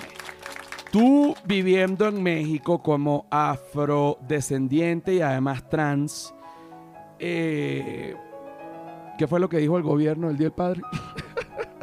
Tú 0.93 1.35
viviendo 1.45 2.07
en 2.07 2.23
México 2.23 2.81
como 2.83 3.27
afrodescendiente 3.31 5.15
y 5.15 5.21
además 5.21 5.69
trans, 5.69 6.33
eh, 7.19 8.15
¿qué 9.19 9.27
fue 9.27 9.41
lo 9.41 9.49
que 9.49 9.59
dijo 9.59 9.77
el 9.77 9.83
gobierno 9.83 10.31
el 10.31 10.37
Día 10.39 10.47
del 10.47 10.55
Padre? 10.55 10.83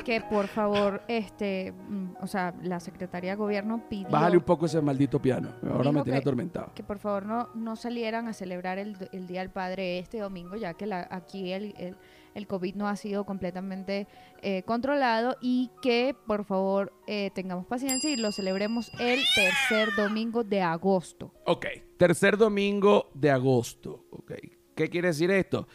Que 0.06 0.22
por 0.22 0.48
favor, 0.48 1.02
este, 1.08 1.72
mm, 1.72 2.18
o 2.22 2.28
sea, 2.28 2.54
la 2.62 2.80
Secretaría 2.80 3.32
de 3.32 3.36
Gobierno 3.38 3.84
pidió 3.90 4.08
Bájale 4.10 4.38
un 4.38 4.44
poco 4.44 4.68
ese 4.68 4.80
maldito 4.80 5.20
piano. 5.20 5.50
Ahora 5.64 5.86
me 5.86 5.94
Dijo 5.94 6.04
tiene 6.04 6.20
que- 6.20 6.22
atormentado. 6.22 6.72
que 6.76 6.84
por 6.84 7.00
favor 7.00 7.26
no, 7.26 7.50
no 7.56 7.76
salieran 7.76 8.28
a 8.28 8.34
celebrar 8.34 8.78
el, 8.78 8.96
el 9.12 9.26
Día 9.26 9.40
del 9.40 9.50
Padre 9.50 9.98
este 9.98 10.20
domingo, 10.20 10.56
ya 10.58 10.76
que 10.76 10.86
la- 10.86 11.08
aquí 11.10 11.52
el, 11.54 11.74
el, 11.80 11.98
el 12.36 12.46
COVID 12.48 12.76
no 12.76 12.88
ha 12.88 12.96
sido 12.98 13.26
completamente 13.26 14.08
eh, 14.44 14.62
controlado 14.62 15.38
y 15.42 15.72
que 15.82 16.16
por 16.28 16.46
favor 16.46 16.94
eh, 17.08 17.32
tengamos 17.34 17.66
paciencia 17.66 18.12
y 18.12 18.16
lo 18.16 18.32
celebremos 18.32 18.92
el 19.00 19.20
tercer 19.36 19.90
domingo 19.98 20.44
de 20.44 20.62
agosto. 20.62 21.34
Ok, 21.48 21.66
tercer 21.98 22.38
domingo 22.38 23.10
de 23.16 23.32
agosto. 23.32 24.06
Ok, 24.12 24.34
¿qué 24.76 24.88
quiere 24.90 25.08
decir 25.08 25.32
esto? 25.32 25.68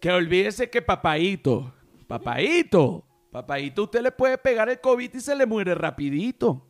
Que 0.00 0.12
olvídese 0.12 0.70
que 0.70 0.82
papaito, 0.82 1.74
papaito, 2.06 3.04
papaito, 3.32 3.84
usted 3.84 4.02
le 4.02 4.12
puede 4.12 4.38
pegar 4.38 4.68
el 4.68 4.80
COVID 4.80 5.14
y 5.14 5.20
se 5.20 5.34
le 5.34 5.46
muere 5.46 5.74
rapidito. 5.74 6.68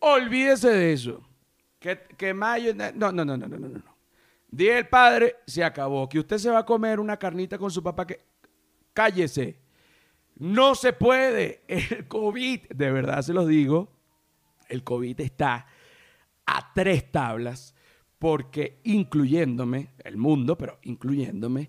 Olvídese 0.00 0.70
de 0.70 0.92
eso. 0.92 1.22
Que, 1.78 2.00
que 2.16 2.34
mayo, 2.34 2.74
no, 2.74 2.90
no, 2.92 3.12
no, 3.12 3.24
no, 3.24 3.36
no, 3.36 3.46
no, 3.46 3.68
no. 3.68 3.96
Día 4.48 4.76
del 4.76 4.88
padre, 4.88 5.36
se 5.46 5.62
acabó. 5.62 6.08
Que 6.08 6.18
usted 6.18 6.38
se 6.38 6.50
va 6.50 6.60
a 6.60 6.66
comer 6.66 6.98
una 6.98 7.18
carnita 7.18 7.58
con 7.58 7.70
su 7.70 7.82
papá, 7.82 8.06
que 8.06 8.24
cállese. 8.92 9.60
No 10.36 10.74
se 10.74 10.92
puede. 10.92 11.62
El 11.68 12.08
COVID, 12.08 12.68
de 12.74 12.90
verdad 12.90 13.22
se 13.22 13.34
los 13.34 13.46
digo, 13.46 13.92
el 14.68 14.82
COVID 14.82 15.20
está 15.20 15.66
a 16.46 16.72
tres 16.74 17.12
tablas 17.12 17.74
porque 18.18 18.80
incluyéndome, 18.84 19.90
el 20.02 20.16
mundo, 20.16 20.56
pero 20.56 20.78
incluyéndome, 20.82 21.68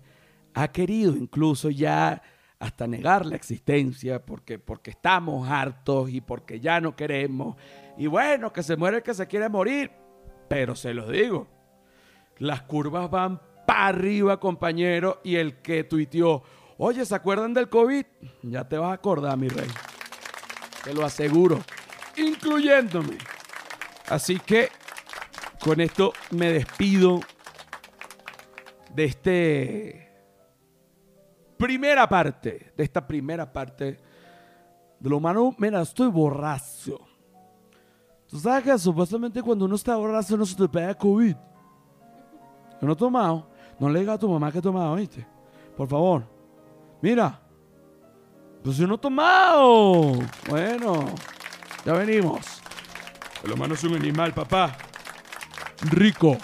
ha 0.54 0.72
querido 0.72 1.14
incluso 1.14 1.68
ya 1.68 2.22
hasta 2.60 2.86
negar 2.86 3.24
la 3.24 3.36
existencia 3.36 4.24
porque, 4.24 4.58
porque 4.58 4.90
estamos 4.90 5.48
hartos 5.48 6.10
y 6.10 6.20
porque 6.20 6.60
ya 6.60 6.80
no 6.80 6.96
queremos. 6.96 7.56
Y 7.96 8.06
bueno, 8.06 8.52
que 8.52 8.62
se 8.62 8.76
muere 8.76 8.98
el 8.98 9.02
que 9.02 9.14
se 9.14 9.26
quiere 9.26 9.48
morir. 9.48 9.90
Pero 10.48 10.74
se 10.74 10.94
los 10.94 11.10
digo, 11.10 11.46
las 12.38 12.62
curvas 12.62 13.10
van 13.10 13.40
para 13.66 13.88
arriba, 13.88 14.40
compañero, 14.40 15.20
y 15.22 15.36
el 15.36 15.56
que 15.56 15.84
tuiteó, 15.84 16.42
oye, 16.78 17.04
¿se 17.04 17.14
acuerdan 17.14 17.52
del 17.52 17.68
COVID? 17.68 18.04
Ya 18.42 18.66
te 18.66 18.78
vas 18.78 18.90
a 18.90 18.94
acordar, 18.94 19.36
mi 19.36 19.48
rey. 19.48 19.68
Te 20.82 20.94
lo 20.94 21.04
aseguro, 21.04 21.60
incluyéndome. 22.16 23.18
Así 24.08 24.38
que 24.38 24.70
con 25.62 25.80
esto 25.80 26.14
me 26.30 26.50
despido 26.50 27.20
de 28.94 29.04
este 29.04 30.07
primera 31.58 32.08
parte, 32.08 32.72
de 32.76 32.84
esta 32.84 33.06
primera 33.06 33.52
parte 33.52 33.98
de 34.98 35.10
lo 35.10 35.18
humano. 35.18 35.54
Mira, 35.58 35.82
estoy 35.82 36.08
borracho. 36.08 36.98
Tú 38.28 38.38
sabes 38.38 38.64
que 38.64 38.78
supuestamente 38.78 39.42
cuando 39.42 39.64
uno 39.64 39.74
está 39.74 39.96
borracho 39.96 40.36
no 40.36 40.46
se 40.46 40.54
te 40.54 40.68
pega 40.68 40.94
COVID. 40.94 41.34
Yo 42.80 42.86
no 42.86 42.92
he 42.92 42.96
tomado. 42.96 43.50
No 43.78 43.88
le 43.88 44.00
digas 44.00 44.16
a 44.16 44.18
tu 44.18 44.28
mamá 44.28 44.50
que 44.52 44.58
he 44.58 44.62
tomado, 44.62 44.94
¿viste? 44.96 45.26
Por 45.76 45.88
favor. 45.88 46.24
Mira. 47.00 47.40
Pues 48.62 48.76
yo 48.76 48.86
no 48.86 48.96
he 48.96 48.98
tomado. 48.98 50.12
Bueno, 50.48 51.06
ya 51.84 51.92
venimos. 51.92 52.60
El 53.44 53.52
humano 53.52 53.74
es 53.74 53.84
un 53.84 53.94
animal, 53.94 54.34
papá. 54.34 54.76
Rico, 55.82 56.36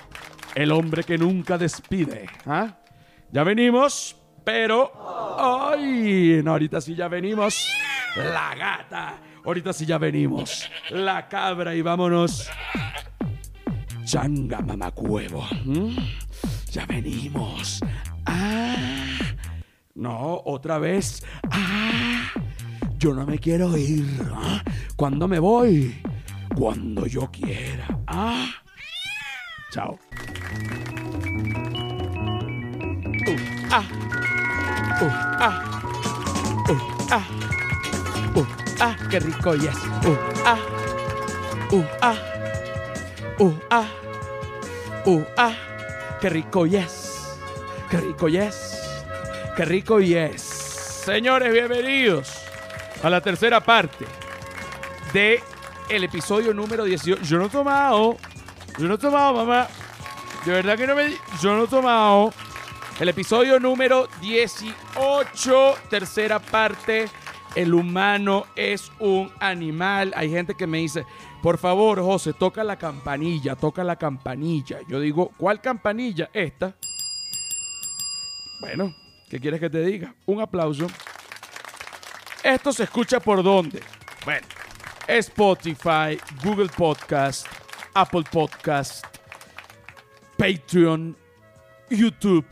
el 0.55 0.71
hombre 0.71 1.03
que 1.03 1.19
nunca 1.19 1.59
despide. 1.59 2.27
¿ah? 2.47 2.79
Ya 3.33 3.43
venimos, 3.43 4.17
pero. 4.45 4.93
¡Ay! 5.39 6.43
Ahorita 6.47 6.81
sí 6.81 6.95
ya 6.95 7.09
venimos. 7.09 7.69
La 8.17 8.55
gata. 8.55 9.19
Ahorita 9.45 9.73
sí 9.73 9.87
ya 9.87 9.99
venimos. 9.99 10.71
La 10.91 11.29
cabra 11.29 11.75
y 11.75 11.83
vámonos. 11.83 12.49
Changa 14.05 14.61
mamacuevo. 14.61 15.47
¿Mm? 15.65 15.97
Ya 16.71 16.87
venimos. 16.87 17.81
¡Ah! 18.27 19.17
No, 19.95 20.43
otra 20.45 20.79
vez. 20.79 21.25
¡Ah! 21.51 22.31
Yo 22.99 23.13
no 23.13 23.27
me 23.27 23.39
quiero 23.39 23.77
ir. 23.77 24.23
¿ah? 24.33 24.63
¿Cuándo 24.97 25.29
me 25.29 25.39
voy? 25.39 26.01
Cuando 26.55 27.07
yo 27.07 27.31
quiera. 27.31 27.87
¡Ah! 28.07 28.47
Chao. 29.73 29.99
Ah. 33.71 34.04
Uh, 35.03 35.11
ah. 35.43 35.57
Uh, 36.71 36.83
ah. 37.11 37.27
Uh, 38.39 38.47
ah, 38.79 38.95
qué 39.11 39.19
rico 39.19 39.55
yes. 39.59 39.75
Uh, 40.07 40.15
ah. 40.47 40.61
Uh, 41.75 41.85
ah. 41.99 42.19
Uh, 43.43 43.55
ah. 43.75 43.89
Uh, 45.05 45.25
ah. 45.37 45.55
Qué 46.21 46.31
rico 46.31 46.65
yes. 46.67 47.35
Qué 47.91 47.99
rico 47.99 48.29
yes. 48.29 49.03
Qué 49.57 49.65
rico 49.65 49.99
yes. 49.99 50.43
Señores, 51.05 51.53
bienvenidos 51.53 52.31
a 53.03 53.11
la 53.11 53.21
tercera 53.21 53.59
parte 53.61 54.07
de 55.13 55.43
el 55.89 56.05
episodio 56.05 56.55
número 56.55 56.85
18. 56.85 57.23
Yo 57.23 57.39
no 57.39 57.47
he 57.47 57.51
tomado. 57.51 58.17
Yo 58.79 58.87
no 58.87 58.95
he 58.95 58.99
tomado, 58.99 59.35
mamá. 59.35 59.67
De 60.47 60.53
verdad 60.53 60.77
que 60.79 60.87
no 60.87 60.95
me. 60.95 61.17
Yo 61.43 61.57
no 61.57 61.65
he 61.65 61.67
tomado. 61.67 62.33
El 63.01 63.09
episodio 63.09 63.59
número 63.59 64.07
18, 64.21 65.75
tercera 65.91 66.39
parte. 66.39 67.07
El 67.57 67.75
humano 67.75 68.47
es 68.55 68.91
un 69.01 69.33
animal. 69.41 70.13
Hay 70.17 70.31
gente 70.31 70.55
que 70.55 70.69
me 70.69 70.79
dice, 70.79 71.05
por 71.43 71.59
favor, 71.59 72.01
José, 72.01 72.33
toca 72.35 72.63
la 72.63 72.77
campanilla, 72.79 73.57
toca 73.57 73.83
la 73.83 73.97
campanilla. 73.97 74.79
Yo 74.89 75.01
digo, 75.01 75.33
¿cuál 75.37 75.61
campanilla? 75.61 76.31
Esta. 76.33 76.77
Bueno, 78.61 78.95
¿qué 79.29 79.41
quieres 79.41 79.59
que 79.59 79.71
te 79.71 79.85
diga? 79.85 80.15
Un 80.27 80.41
aplauso. 80.41 80.87
Esto 82.45 82.73
se 82.73 82.85
escucha 82.85 83.19
por 83.19 83.43
dónde? 83.43 83.83
Bueno, 84.25 84.47
Spotify, 85.09 86.17
Google 86.45 86.71
Podcast, 86.77 87.47
Apple 87.93 88.25
Podcast, 88.31 89.05
Patreon, 90.39 91.17
YouTube. 91.91 92.47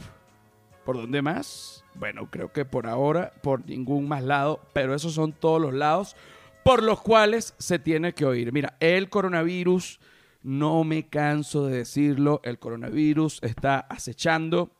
¿Por 0.84 0.96
dónde 0.96 1.22
más? 1.22 1.84
Bueno, 1.94 2.28
creo 2.30 2.52
que 2.52 2.64
por 2.64 2.86
ahora, 2.86 3.32
por 3.42 3.66
ningún 3.66 4.08
más 4.08 4.22
lado, 4.24 4.60
pero 4.72 4.94
esos 4.94 5.12
son 5.14 5.32
todos 5.32 5.60
los 5.60 5.74
lados 5.74 6.16
por 6.62 6.82
los 6.82 7.00
cuales 7.00 7.54
se 7.58 7.78
tiene 7.78 8.14
que 8.14 8.24
oír. 8.24 8.52
Mira, 8.52 8.76
el 8.80 9.08
coronavirus, 9.08 10.00
no 10.42 10.84
me 10.84 11.08
canso 11.08 11.66
de 11.66 11.78
decirlo, 11.78 12.40
el 12.44 12.58
coronavirus 12.58 13.40
está 13.42 13.80
acechando. 13.80 14.70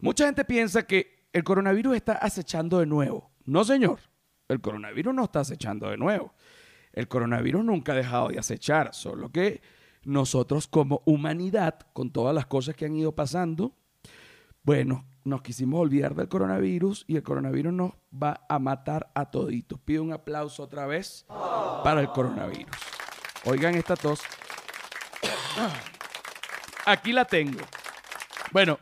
Mucha 0.00 0.26
gente 0.26 0.44
piensa 0.44 0.86
que 0.86 1.26
el 1.32 1.44
coronavirus 1.44 1.96
está 1.96 2.14
acechando 2.14 2.78
de 2.78 2.86
nuevo. 2.86 3.30
No, 3.44 3.64
señor, 3.64 4.00
el 4.48 4.60
coronavirus 4.60 5.14
no 5.14 5.24
está 5.24 5.40
acechando 5.40 5.88
de 5.88 5.96
nuevo. 5.96 6.34
El 6.92 7.08
coronavirus 7.08 7.64
nunca 7.64 7.92
ha 7.92 7.96
dejado 7.96 8.28
de 8.28 8.38
acechar, 8.38 8.94
solo 8.94 9.30
que 9.30 9.62
nosotros 10.04 10.66
como 10.66 11.02
humanidad, 11.06 11.78
con 11.92 12.10
todas 12.10 12.34
las 12.34 12.46
cosas 12.46 12.74
que 12.74 12.84
han 12.84 12.96
ido 12.96 13.12
pasando, 13.12 13.74
bueno, 14.62 15.04
nos 15.24 15.42
quisimos 15.42 15.80
olvidar 15.80 16.14
del 16.14 16.28
coronavirus 16.28 17.04
y 17.06 17.16
el 17.16 17.22
coronavirus 17.22 17.72
nos 17.72 17.92
va 18.12 18.44
a 18.48 18.58
matar 18.58 19.10
a 19.14 19.30
toditos. 19.30 19.80
Pido 19.80 20.02
un 20.02 20.12
aplauso 20.12 20.62
otra 20.62 20.86
vez 20.86 21.26
para 21.84 22.00
el 22.00 22.08
coronavirus. 22.08 22.76
Oigan 23.44 23.74
esta 23.74 23.96
tos. 23.96 24.20
Aquí 26.86 27.12
la 27.12 27.24
tengo. 27.24 27.60
Bueno, 28.52 28.78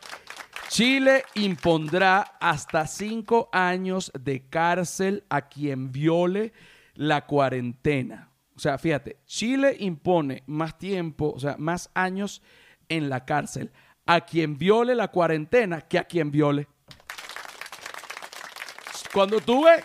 Chile 0.68 1.24
impondrá 1.34 2.20
hasta 2.40 2.86
cinco 2.86 3.48
años 3.52 4.12
de 4.18 4.48
cárcel 4.48 5.24
a 5.28 5.48
quien 5.48 5.92
viole 5.92 6.52
la 6.94 7.26
cuarentena. 7.26 8.30
O 8.54 8.58
sea, 8.58 8.78
fíjate, 8.78 9.20
Chile 9.26 9.76
impone 9.78 10.42
más 10.46 10.76
tiempo, 10.78 11.32
o 11.34 11.40
sea, 11.40 11.56
más 11.58 11.90
años 11.94 12.42
en 12.88 13.08
la 13.08 13.24
cárcel 13.24 13.72
a 14.12 14.22
quien 14.22 14.58
viole 14.58 14.96
la 14.96 15.06
cuarentena 15.06 15.82
que 15.82 15.96
a 15.96 16.02
quien 16.02 16.32
viole. 16.32 16.66
Cuando 19.12 19.40
tú 19.40 19.66
ves, 19.66 19.84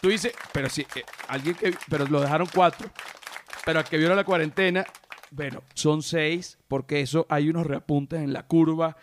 tú 0.00 0.08
dices, 0.08 0.32
pero 0.52 0.68
si 0.68 0.82
eh, 0.82 1.04
alguien 1.26 1.56
que, 1.56 1.74
pero 1.88 2.06
lo 2.06 2.20
dejaron 2.20 2.46
cuatro, 2.54 2.88
pero 3.64 3.80
al 3.80 3.84
que 3.86 3.98
viola 3.98 4.14
la 4.14 4.22
cuarentena, 4.22 4.86
bueno, 5.32 5.64
son 5.74 6.04
seis, 6.04 6.58
porque 6.68 7.00
eso 7.00 7.26
hay 7.28 7.48
unos 7.48 7.66
reapuntes 7.66 8.20
en 8.20 8.32
la 8.32 8.46
curva 8.46 8.96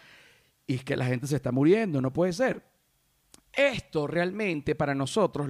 y 0.65 0.75
es 0.75 0.85
que 0.85 0.95
la 0.95 1.07
gente 1.07 1.27
se 1.27 1.35
está 1.35 1.51
muriendo, 1.51 1.99
no 1.99 2.13
puede 2.13 2.31
ser. 2.31 2.63
Esto 3.51 4.07
realmente 4.07 4.75
para 4.75 4.95
nosotros 4.95 5.49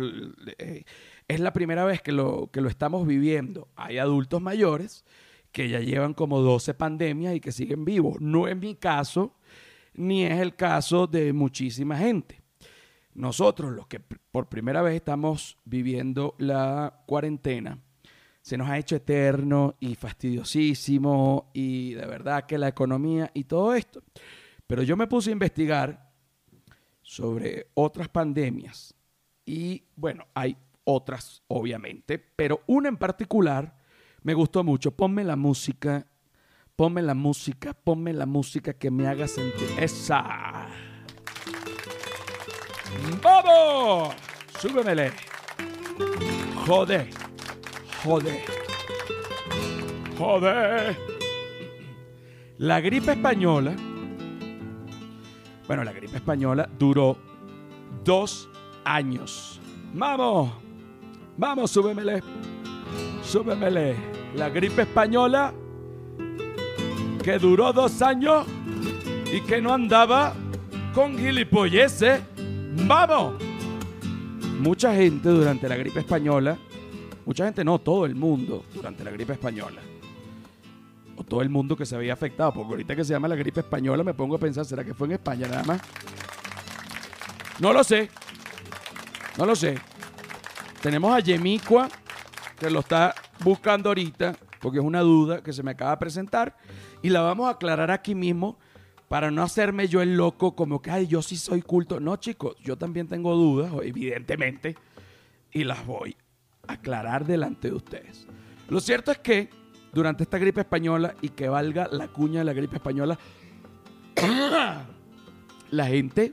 eh, 0.58 0.86
es 1.28 1.40
la 1.40 1.54
primera 1.54 1.86
vez 1.86 2.02
que 2.02 2.14
lo, 2.14 2.50
que 2.52 2.62
lo 2.62 2.68
estamos 2.68 3.06
viviendo. 3.06 3.68
Hay 3.76 4.00
adultos 4.00 4.42
mayores 4.42 5.06
que 5.52 5.70
ya 5.70 5.80
llevan 5.80 6.14
como 6.14 6.40
12 6.40 6.74
pandemias 6.74 7.36
y 7.36 7.40
que 7.40 7.52
siguen 7.52 7.86
vivos. 7.86 8.20
No 8.20 8.48
es 8.48 8.56
mi 8.56 8.76
caso, 8.76 9.36
ni 9.94 10.24
es 10.24 10.40
el 10.40 10.56
caso 10.56 11.08
de 11.08 11.34
muchísima 11.34 11.98
gente. 11.98 12.42
Nosotros, 13.14 13.74
los 13.74 13.88
que 13.88 14.00
por 14.00 14.48
primera 14.48 14.82
vez 14.82 14.96
estamos 14.96 15.58
viviendo 15.66 16.36
la 16.38 17.04
cuarentena, 17.06 17.80
se 18.42 18.58
nos 18.58 18.70
ha 18.70 18.78
hecho 18.78 18.96
eterno 18.96 19.76
y 19.80 19.96
fastidiosísimo 19.96 21.52
y 21.54 21.94
de 21.94 22.06
verdad 22.06 22.46
que 22.46 22.58
la 22.58 22.70
economía 22.70 23.30
y 23.34 23.44
todo 23.44 23.76
esto. 23.76 24.02
Pero 24.66 24.84
yo 24.84 24.96
me 24.96 25.08
puse 25.08 25.30
a 25.30 25.34
investigar 25.34 26.12
sobre 27.02 27.68
otras 27.74 28.08
pandemias 28.08 28.96
y 29.46 29.84
bueno, 29.96 30.26
hay 30.34 30.56
otras 30.86 31.44
obviamente, 31.48 32.18
pero 32.18 32.62
una 32.68 32.90
en 32.90 32.98
particular 32.98 33.81
me 34.22 34.34
gustó 34.34 34.64
mucho. 34.64 34.92
Ponme 34.92 35.24
la 35.24 35.36
música, 35.36 36.06
ponme 36.76 37.02
la 37.02 37.14
música, 37.14 37.74
ponme 37.74 38.14
la 38.14 38.26
música 38.26 38.74
que 38.74 38.92
me 38.92 39.08
haga 39.08 39.28
sentir. 39.28 39.70
Esa. 39.80 40.68
¡Vamos! 43.22 44.14
Súbemele. 44.60 45.12
Joder. 46.66 47.10
Joder. 48.04 48.42
Joder. 50.18 50.98
La 52.58 52.80
gripe 52.80 53.14
española. 53.14 53.76
Bueno, 55.68 55.84
la 55.84 55.94
gripe 55.94 56.18
española 56.18 56.70
duró 56.78 57.18
dos 58.04 58.50
años. 58.84 59.60
¡Vamos! 59.94 60.52
¡Vamos, 61.38 61.72
súbemele! 61.72 62.22
Súbemele. 63.24 64.11
La 64.36 64.50
gripe 64.50 64.84
española 64.84 65.54
que 67.22 67.38
duró 67.38 67.72
dos 67.72 68.02
años 68.02 68.46
y 69.32 69.42
que 69.42 69.62
no 69.62 69.74
andaba 69.74 70.34
con 70.94 71.18
gilipolleces. 71.18 72.22
¡Vamos! 72.88 73.36
Mucha 74.60 74.94
gente 74.96 75.30
durante 75.30 75.68
la 75.68 75.76
gripe 75.76 76.00
española, 76.00 76.58
mucha 77.26 77.46
gente 77.46 77.64
no, 77.64 77.80
todo 77.80 78.06
el 78.06 78.16
mundo 78.16 78.66
durante 78.74 79.04
la 79.04 79.12
gripe 79.12 79.34
española, 79.34 79.82
o 81.16 81.24
todo 81.24 81.42
el 81.42 81.50
mundo 81.50 81.76
que 81.76 81.86
se 81.86 81.96
había 81.96 82.14
afectado, 82.14 82.54
porque 82.54 82.70
ahorita 82.70 82.96
que 82.96 83.04
se 83.04 83.14
llama 83.14 83.28
la 83.28 83.36
gripe 83.36 83.62
española 83.62 84.04
me 84.04 84.14
pongo 84.14 84.36
a 84.36 84.40
pensar, 84.40 84.66
¿será 84.66 84.84
que 84.84 84.94
fue 84.94 85.08
en 85.08 85.14
España 85.14 85.48
nada 85.48 85.64
más? 85.64 85.82
No 87.60 87.74
lo 87.74 87.84
sé, 87.84 88.10
no 89.38 89.46
lo 89.46 89.56
sé. 89.56 89.80
Tenemos 90.82 91.12
a 91.12 91.20
Yemicua, 91.20 91.90
que 92.60 92.70
lo 92.70 92.82
está 92.82 93.16
buscando 93.44 93.90
ahorita, 93.90 94.36
porque 94.60 94.80
es 94.80 94.84
una 94.84 95.02
duda 95.02 95.42
que 95.44 95.54
se 95.54 95.64
me 95.64 95.72
acaba 95.72 95.92
de 95.92 95.98
presentar, 95.98 96.58
y 97.02 97.10
la 97.10 97.22
vamos 97.22 97.48
a 97.48 97.52
aclarar 97.52 97.92
aquí 97.92 98.16
mismo 98.16 98.58
para 99.08 99.30
no 99.30 99.44
hacerme 99.44 99.88
yo 99.88 100.02
el 100.02 100.16
loco 100.16 100.56
como 100.56 100.82
que, 100.82 100.90
ay, 100.90 101.08
yo 101.08 101.22
sí 101.22 101.36
soy 101.36 101.62
culto. 101.62 102.00
No, 102.00 102.16
chicos, 102.16 102.56
yo 102.64 102.78
también 102.78 103.08
tengo 103.08 103.36
dudas, 103.36 103.72
evidentemente, 103.84 104.78
y 105.52 105.66
las 105.66 105.86
voy 105.86 106.16
a 106.68 106.74
aclarar 106.74 107.26
delante 107.26 107.70
de 107.70 107.76
ustedes. 107.76 108.26
Lo 108.70 108.80
cierto 108.80 109.12
es 109.12 109.18
que 109.18 109.50
durante 109.92 110.24
esta 110.24 110.38
gripe 110.38 110.62
española, 110.62 111.16
y 111.22 111.30
que 111.30 111.50
valga 111.50 111.90
la 111.92 112.08
cuña 112.08 112.40
de 112.40 112.46
la 112.46 112.54
gripe 112.54 112.78
española, 112.78 113.20
la 115.72 115.86
gente 115.88 116.32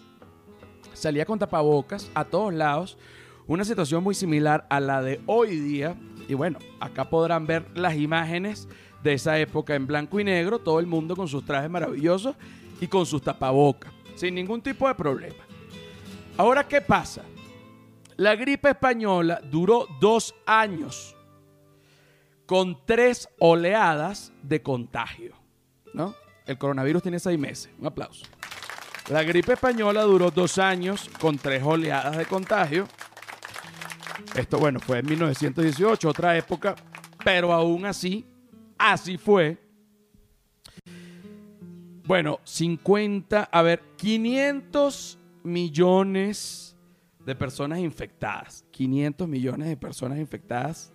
salía 0.93 1.25
con 1.25 1.39
tapabocas 1.39 2.11
a 2.15 2.25
todos 2.25 2.55
lados, 2.55 2.99
una 3.47 3.65
situación 3.65 4.05
muy 4.05 4.15
similar 4.15 4.67
a 4.71 4.79
la 4.79 5.03
de 5.03 5.21
hoy 5.27 5.59
día. 5.59 5.97
Y 6.29 6.35
bueno, 6.35 6.59
acá 6.79 7.09
podrán 7.09 7.47
ver 7.47 7.67
las 7.75 7.97
imágenes 7.97 8.69
de 9.03 9.15
esa 9.15 9.39
época 9.39 9.75
en 9.75 9.87
blanco 9.87 10.21
y 10.21 10.25
negro, 10.25 10.59
todo 10.59 10.79
el 10.79 10.87
mundo 10.87 11.17
con 11.17 11.27
sus 11.27 11.45
trajes 11.45 11.71
maravillosos 11.71 12.37
y 12.81 12.87
con 12.87 13.07
sus 13.07 13.23
tapabocas, 13.23 13.93
sin 14.15 14.35
ningún 14.35 14.61
tipo 14.61 14.87
de 14.87 14.95
problema. 14.95 15.45
Ahora, 16.37 16.69
¿qué 16.69 16.81
pasa? 16.81 17.23
La 18.17 18.37
gripe 18.37 18.71
española 18.71 19.41
duró 19.43 19.87
dos 20.01 20.35
años 20.45 21.17
con 22.47 22.79
tres 22.85 23.29
oleadas 23.39 24.33
de 24.43 24.63
contagio, 24.63 25.35
¿no? 25.95 26.15
El 26.47 26.59
coronavirus 26.59 27.03
tiene 27.03 27.19
seis 27.19 27.39
meses. 27.39 27.71
Un 27.79 27.87
aplauso. 27.87 28.25
La 29.11 29.23
gripe 29.23 29.53
española 29.53 30.03
duró 30.03 30.31
dos 30.31 30.59
años 30.59 31.11
con 31.21 31.39
tres 31.39 31.63
oleadas 31.63 32.17
de 32.17 32.27
contagio. 32.27 32.89
Esto, 34.39 34.57
bueno, 34.61 34.79
fue 34.79 35.01
en 35.01 35.07
1918, 35.07 36.09
otra 36.09 36.37
época, 36.37 36.77
pero 37.25 37.53
aún 37.53 37.85
así, 37.85 38.25
así 38.79 39.19
fue. 39.19 39.59
Bueno, 42.05 42.39
50, 42.45 43.49
a 43.51 43.63
ver, 43.63 43.83
500 43.97 45.19
millones 45.43 46.77
de 47.27 47.35
personas 47.35 47.81
infectadas. 47.81 48.65
500 48.71 49.27
millones 49.27 49.69
de 49.71 49.77
personas 49.77 50.19
infectadas. 50.21 50.93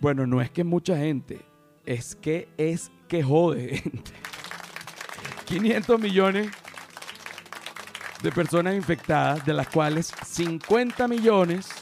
Bueno, 0.00 0.26
no 0.26 0.42
es 0.42 0.50
que 0.50 0.64
mucha 0.64 0.96
gente, 0.96 1.40
es 1.86 2.16
que 2.16 2.48
es 2.56 2.90
que 3.06 3.22
jode 3.22 3.76
gente. 3.78 4.10
500 5.44 6.00
millones 6.00 6.50
de 8.24 8.32
personas 8.32 8.74
infectadas, 8.74 9.46
de 9.46 9.52
las 9.54 9.68
cuales 9.68 10.12
50 10.26 11.06
millones 11.06 11.77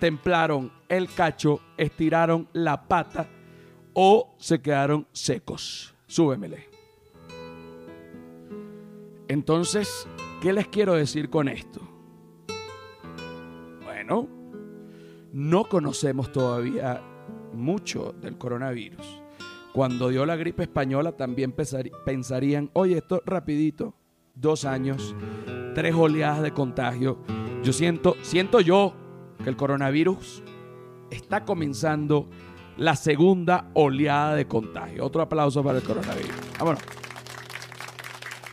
templaron 0.00 0.72
el 0.88 1.12
cacho, 1.12 1.60
estiraron 1.76 2.48
la 2.52 2.88
pata 2.88 3.28
o 3.92 4.34
se 4.38 4.60
quedaron 4.60 5.06
secos. 5.12 5.94
Súbemele. 6.06 6.68
Entonces, 9.28 10.08
¿qué 10.40 10.52
les 10.52 10.66
quiero 10.66 10.94
decir 10.94 11.30
con 11.30 11.48
esto? 11.48 11.80
Bueno, 13.84 14.26
no 15.32 15.64
conocemos 15.64 16.32
todavía 16.32 17.00
mucho 17.52 18.12
del 18.20 18.36
coronavirus. 18.38 19.22
Cuando 19.72 20.08
dio 20.08 20.26
la 20.26 20.34
gripe 20.34 20.64
española 20.64 21.12
también 21.12 21.54
pensarían, 22.04 22.70
oye, 22.72 22.98
esto 22.98 23.22
rapidito, 23.24 23.94
dos 24.34 24.64
años, 24.64 25.14
tres 25.76 25.94
oleadas 25.94 26.42
de 26.42 26.52
contagio. 26.52 27.18
Yo 27.62 27.72
siento, 27.72 28.16
siento 28.22 28.60
yo 28.60 28.94
que 29.42 29.50
el 29.50 29.56
coronavirus 29.56 30.42
está 31.10 31.44
comenzando 31.44 32.28
la 32.76 32.96
segunda 32.96 33.70
oleada 33.74 34.34
de 34.34 34.46
contagio. 34.46 35.04
Otro 35.04 35.22
aplauso 35.22 35.62
para 35.62 35.78
el 35.78 35.84
coronavirus. 35.84 36.34
Vámonos. 36.58 36.82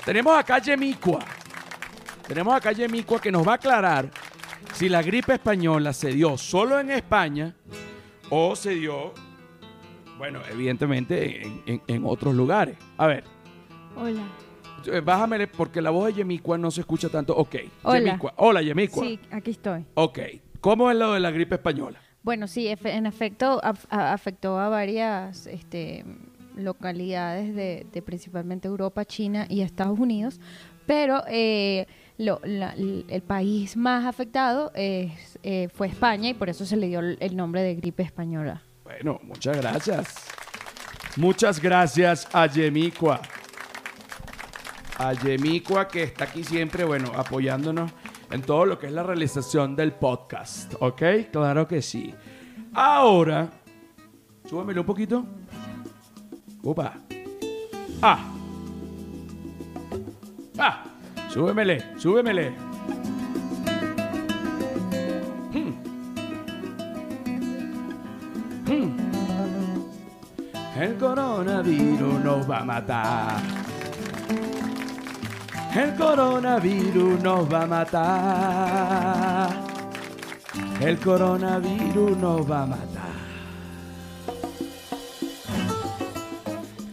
Tenemos 0.03 0.37
acá 0.37 0.59
Yemicua. 0.59 1.19
Tenemos 2.27 2.53
acá 2.53 2.71
Yemicua 2.71 3.21
que 3.21 3.31
nos 3.31 3.47
va 3.47 3.53
a 3.53 3.55
aclarar 3.55 4.09
si 4.73 4.89
la 4.89 5.01
gripe 5.01 5.33
española 5.33 5.93
se 5.93 6.11
dio 6.11 6.37
solo 6.37 6.79
en 6.79 6.91
España 6.91 7.55
o 8.29 8.55
se 8.55 8.75
dio, 8.75 9.13
bueno, 10.17 10.39
evidentemente 10.51 11.41
en, 11.65 12.05
otros 12.05 12.35
lugares. 12.35 12.77
A 12.97 13.07
ver. 13.07 13.23
Hola. 13.95 14.23
Eh, 14.85 15.01
bájamele 15.01 15.47
porque 15.47 15.81
la 15.81 15.89
voz 15.89 16.07
de 16.07 16.13
Yemicua 16.13 16.57
no 16.57 16.69
se 16.69 16.81
escucha 16.81 17.09
tanto. 17.09 17.35
Ok. 17.35 17.55
Hola. 17.83 18.19
Hola, 18.37 18.61
Yemicua. 18.61 19.03
Sí, 19.03 19.19
aquí 19.31 19.51
estoy. 19.51 19.85
Ok. 19.95 20.19
¿Cómo 20.61 20.89
es 20.91 20.97
lo 20.97 21.13
de 21.13 21.19
la 21.19 21.31
gripe 21.31 21.55
española? 21.55 21.99
Bueno, 22.23 22.47
sí, 22.47 22.67
en 22.67 23.05
efecto 23.05 23.61
afectó 23.89 24.59
a 24.59 24.69
varias 24.69 25.47
este, 25.47 26.03
localidades 26.57 27.55
de, 27.55 28.03
principalmente 28.05 28.67
Europa, 28.67 29.05
China 29.05 29.45
y 29.49 29.61
Estados 29.61 29.97
Unidos, 29.97 30.39
pero 30.85 31.23
eh, 31.27 31.85
el 32.17 33.23
país 33.25 33.77
más 33.77 34.05
afectado 34.05 34.71
es, 34.75 35.39
eh, 35.43 35.69
fue 35.73 35.87
España 35.87 36.29
y 36.29 36.33
por 36.33 36.49
eso 36.49 36.65
se 36.65 36.75
le 36.75 36.87
dio 36.87 36.99
el 36.99 37.35
nombre 37.35 37.61
de 37.61 37.75
gripe 37.75 38.03
española. 38.03 38.61
Bueno, 38.83 39.19
muchas 39.23 39.57
gracias. 39.57 40.27
Muchas 41.17 41.61
gracias 41.61 42.27
a 42.33 42.47
Yemicua. 42.47 43.21
a 44.97 45.13
Yemicua 45.13 45.87
que 45.87 46.03
está 46.03 46.25
aquí 46.25 46.43
siempre, 46.43 46.83
bueno, 46.83 47.11
apoyándonos 47.15 47.91
en 48.31 48.41
todo 48.41 48.65
lo 48.65 48.77
que 48.79 48.87
es 48.87 48.93
la 48.93 49.03
realización 49.03 49.75
del 49.75 49.93
podcast, 49.93 50.73
¿ok? 50.79 51.01
Claro 51.31 51.67
que 51.67 51.81
sí. 51.81 52.13
Ahora, 52.73 53.49
súbemelo 54.49 54.81
un 54.81 54.87
poquito. 54.87 55.25
Upa. 56.63 56.93
Ah. 58.01 58.33
Ah. 60.57 60.83
Súbemele, 61.29 61.83
súbemele. 61.97 62.49
Hmm. 65.53 65.73
Hmm. 68.65 68.97
El 70.79 70.95
coronavirus 70.97 72.23
nos 72.23 72.49
va 72.49 72.59
a 72.59 72.63
matar. 72.65 73.66
El 75.75 75.95
coronavirus 75.95 77.21
nos 77.21 77.53
va 77.53 77.63
a 77.63 77.67
matar. 77.67 79.49
El 80.81 80.97
coronavirus 80.99 82.17
nos 82.17 82.49
va 82.49 82.63
a 82.63 82.65
matar. 82.65 83.07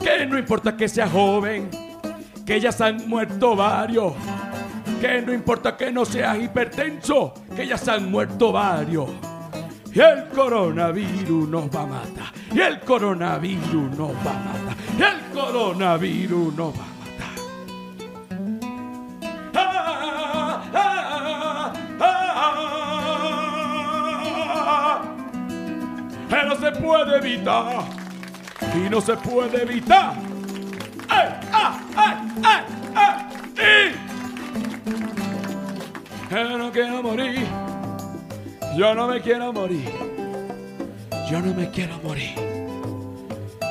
Que 0.00 0.26
no 0.26 0.38
importa 0.38 0.76
que 0.76 0.88
sea 0.88 1.08
joven, 1.08 1.70
que 2.44 2.60
ya 2.60 2.72
se 2.72 2.84
han 2.84 3.08
muerto 3.08 3.56
varios. 3.56 4.12
Que 5.00 5.22
no 5.22 5.32
importa 5.32 5.76
que 5.76 5.90
no 5.92 6.04
seas 6.04 6.38
hipertenso, 6.38 7.34
que 7.54 7.66
ya 7.66 7.78
se 7.78 7.90
han 7.90 8.10
muerto 8.10 8.52
varios. 8.52 9.10
Y 9.94 10.00
el 10.00 10.28
coronavirus 10.28 11.48
nos 11.48 11.70
va 11.70 11.82
a 11.82 11.87
matar. 11.87 12.32
Y 12.52 12.60
el 12.60 12.80
coronavirus 12.80 13.96
nos 13.96 14.10
va 14.10 14.32
a 14.32 14.40
matar. 14.40 14.76
El 14.98 15.32
coronavirus 15.32 16.54
nos 16.54 16.74
va 16.74 16.74
a 16.74 16.87
matar. 16.87 16.93
Puede 26.84 27.16
evitar. 27.16 27.84
Y 28.74 28.90
no 28.90 29.00
se 29.00 29.16
puede 29.16 29.62
evitar. 29.62 30.14
¡Ay, 31.08 31.28
ah, 31.52 31.80
ay, 31.96 32.16
ay, 32.42 32.64
ay! 32.94 33.94
Y 36.30 36.34
yo 36.34 36.58
no 36.58 36.72
quiero 36.72 37.02
morir. 37.02 37.46
Yo 38.76 38.94
no 38.94 39.06
me 39.06 39.20
quiero 39.20 39.52
morir. 39.52 39.88
Yo 41.30 41.40
no 41.40 41.54
me 41.54 41.70
quiero 41.70 41.98
morir. 42.02 42.34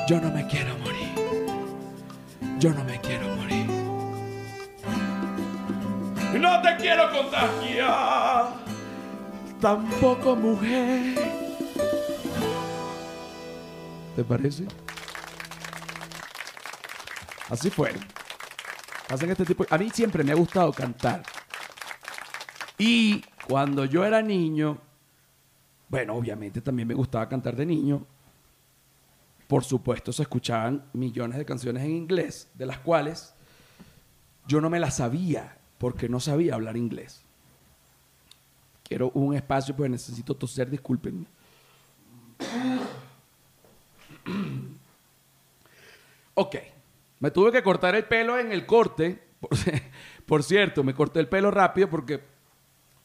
Yo 0.08 0.20
no 0.20 0.30
me 0.30 0.46
quiero 0.46 0.76
morir. 0.78 1.12
Yo 2.58 2.70
no 2.70 2.84
me 2.84 3.00
quiero 3.00 3.28
morir. 3.36 3.66
No 6.40 6.62
te 6.62 6.76
quiero 6.76 7.10
contagiar. 7.12 8.54
Tampoco 9.60 10.34
mujer. 10.36 11.43
¿Te 14.16 14.22
parece? 14.22 14.66
Así 17.48 17.68
fue. 17.70 17.92
Hacen 19.08 19.30
este 19.30 19.44
tipo. 19.44 19.66
A 19.68 19.78
mí 19.78 19.90
siempre 19.90 20.22
me 20.22 20.32
ha 20.32 20.36
gustado 20.36 20.72
cantar. 20.72 21.22
Y 22.78 23.22
cuando 23.46 23.84
yo 23.84 24.04
era 24.04 24.22
niño, 24.22 24.78
bueno, 25.88 26.14
obviamente 26.14 26.60
también 26.60 26.88
me 26.88 26.94
gustaba 26.94 27.28
cantar 27.28 27.56
de 27.56 27.66
niño. 27.66 28.06
Por 29.46 29.64
supuesto, 29.64 30.12
se 30.12 30.22
escuchaban 30.22 30.84
millones 30.92 31.38
de 31.38 31.44
canciones 31.44 31.84
en 31.84 31.90
inglés, 31.90 32.48
de 32.54 32.66
las 32.66 32.78
cuales 32.78 33.34
yo 34.46 34.60
no 34.60 34.70
me 34.70 34.80
las 34.80 34.96
sabía 34.96 35.58
porque 35.78 36.08
no 36.08 36.20
sabía 36.20 36.54
hablar 36.54 36.76
inglés. 36.76 37.22
Quiero 38.82 39.10
un 39.10 39.34
espacio, 39.34 39.74
pues 39.76 39.90
necesito 39.90 40.34
toser, 40.34 40.70
discúlpenme. 40.70 41.26
Ok, 46.36 46.56
me 47.20 47.30
tuve 47.30 47.52
que 47.52 47.62
cortar 47.62 47.94
el 47.94 48.04
pelo 48.04 48.38
en 48.38 48.52
el 48.52 48.66
corte. 48.66 49.22
Por, 50.26 50.42
cierto, 50.42 50.82
me 50.82 50.94
corté 50.94 51.20
el 51.20 51.28
pelo 51.28 51.50
rápido 51.50 51.88
porque 51.88 52.20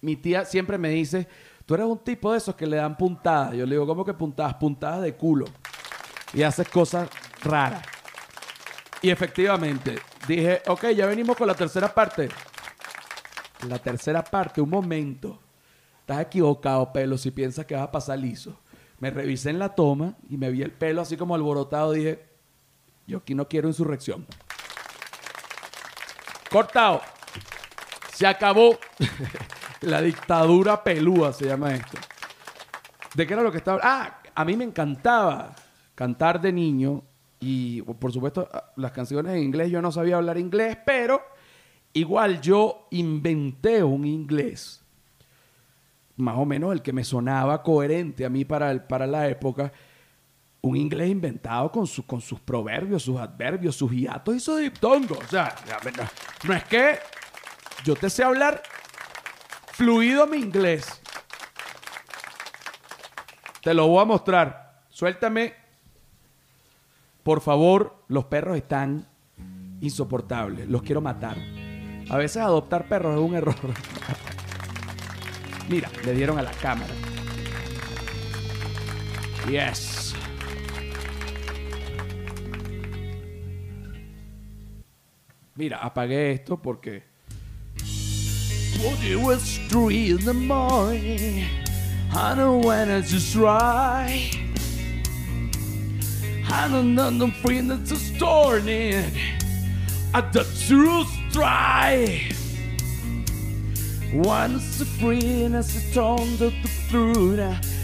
mi 0.01 0.15
tía 0.15 0.45
siempre 0.45 0.77
me 0.77 0.89
dice, 0.89 1.27
tú 1.65 1.75
eres 1.75 1.85
un 1.85 1.99
tipo 1.99 2.31
de 2.31 2.39
esos 2.39 2.55
que 2.55 2.65
le 2.65 2.77
dan 2.77 2.97
puntadas. 2.97 3.53
Yo 3.53 3.65
le 3.65 3.75
digo, 3.75 3.85
¿cómo 3.85 4.03
que 4.03 4.13
puntadas? 4.13 4.55
Puntadas 4.55 5.03
de 5.03 5.13
culo. 5.15 5.45
Y 6.33 6.41
haces 6.41 6.67
cosas 6.69 7.07
raras. 7.43 7.85
Y 9.01 9.09
efectivamente, 9.09 9.99
dije, 10.27 10.61
ok, 10.67 10.87
ya 10.89 11.05
venimos 11.05 11.37
con 11.37 11.47
la 11.47 11.53
tercera 11.53 11.93
parte. 11.93 12.29
La 13.67 13.77
tercera 13.77 14.23
parte, 14.23 14.59
un 14.59 14.69
momento. 14.69 15.39
Estás 16.01 16.21
equivocado, 16.21 16.91
pelo, 16.91 17.17
si 17.17 17.29
piensas 17.29 17.65
que 17.65 17.75
vas 17.75 17.83
a 17.83 17.91
pasar 17.91 18.17
liso. 18.17 18.57
Me 18.99 19.11
revisé 19.11 19.49
en 19.49 19.59
la 19.59 19.75
toma 19.75 20.15
y 20.29 20.37
me 20.37 20.49
vi 20.51 20.61
el 20.61 20.71
pelo 20.71 21.01
así 21.01 21.15
como 21.15 21.35
alborotado. 21.35 21.93
Dije, 21.93 22.25
yo 23.07 23.19
aquí 23.19 23.33
no 23.33 23.47
quiero 23.47 23.67
insurrección. 23.67 24.25
Cortado. 26.49 27.01
Se 28.13 28.27
acabó. 28.27 28.77
La 29.81 30.01
dictadura 30.01 30.83
pelúa 30.83 31.31
se 31.31 31.45
llama 31.45 31.73
esto. 31.73 31.97
¿De 33.15 33.25
qué 33.25 33.33
era 33.33 33.43
lo 33.43 33.51
que 33.51 33.59
estaba? 33.59 33.79
Ah, 33.81 34.21
a 34.35 34.43
mí 34.43 34.57
me 34.57 34.65
encantaba 34.65 35.55
cantar 35.95 36.41
de 36.41 36.51
niño 36.51 37.03
y 37.39 37.81
por 37.81 38.11
supuesto 38.11 38.49
las 38.75 38.91
canciones 38.91 39.35
en 39.35 39.43
inglés 39.43 39.71
yo 39.71 39.81
no 39.81 39.91
sabía 39.91 40.17
hablar 40.17 40.37
inglés, 40.37 40.77
pero 40.85 41.21
igual 41.93 42.41
yo 42.41 42.87
inventé 42.91 43.81
un 43.83 44.05
inglés 44.05 44.78
más 46.19 46.37
o 46.37 46.45
menos 46.45 46.73
el 46.73 46.81
que 46.81 46.93
me 46.93 47.03
sonaba 47.03 47.63
coherente 47.63 48.25
a 48.25 48.29
mí 48.29 48.45
para, 48.45 48.71
el, 48.71 48.83
para 48.83 49.07
la 49.07 49.27
época, 49.27 49.71
un 50.61 50.75
inglés 50.75 51.09
inventado 51.09 51.71
con, 51.71 51.87
con 52.05 52.21
sus 52.21 52.39
proverbios, 52.41 53.03
sus 53.03 53.17
adverbios, 53.17 53.75
sus 53.75 53.91
hiatos 53.91 54.35
y 54.35 54.39
sus 54.39 54.59
diptongos. 54.59 55.17
O 55.17 55.27
sea, 55.27 55.55
no 56.45 56.53
es 56.53 56.63
que 56.65 56.99
yo 57.85 57.95
te 57.95 58.09
sé 58.09 58.23
hablar 58.23 58.61
fluido 59.71 60.27
mi 60.27 60.37
inglés. 60.37 61.01
Te 63.61 63.73
lo 63.73 63.87
voy 63.87 64.01
a 64.01 64.05
mostrar. 64.05 64.83
Suéltame. 64.89 65.53
Por 67.23 67.39
favor, 67.39 68.03
los 68.09 68.25
perros 68.25 68.57
están 68.57 69.07
insoportables. 69.79 70.67
Los 70.67 70.81
quiero 70.81 70.99
matar. 70.99 71.37
A 72.09 72.17
veces 72.17 72.41
adoptar 72.41 72.89
perros 72.89 73.15
es 73.15 73.21
un 73.21 73.35
error. 73.35 73.55
Mira, 75.69 75.89
le 76.03 76.13
dieron 76.13 76.39
a 76.39 76.41
la 76.41 76.51
cámara. 76.51 76.93
Yes. 79.47 80.15
Mira, 85.55 85.77
apagué 85.77 86.31
esto 86.31 86.57
porque 86.57 87.03
it 89.03 89.19
was 89.19 89.59
three 89.67 90.11
in 90.11 90.25
the 90.25 90.33
morning. 90.33 91.45
I 92.11 92.33
when 92.49 92.89
it's 92.89 93.11
just 93.11 93.35
right. 93.35 94.31
I 96.51 96.67
don't 96.67 96.95
know 96.95 97.11
the 97.11 97.31
friend 97.43 97.69
that's 97.69 97.89
just 97.89 98.15
storming 98.15 99.05
at 100.13 100.33
the 100.33 100.43
truth 100.67 101.09
dry. 101.31 102.31
A 104.11 104.59
friend 104.59 105.55
as 105.55 105.75
a 105.75 105.79
stone 105.79 106.37
to 106.37 106.49
the 106.49 106.67
fruit, 106.89 107.39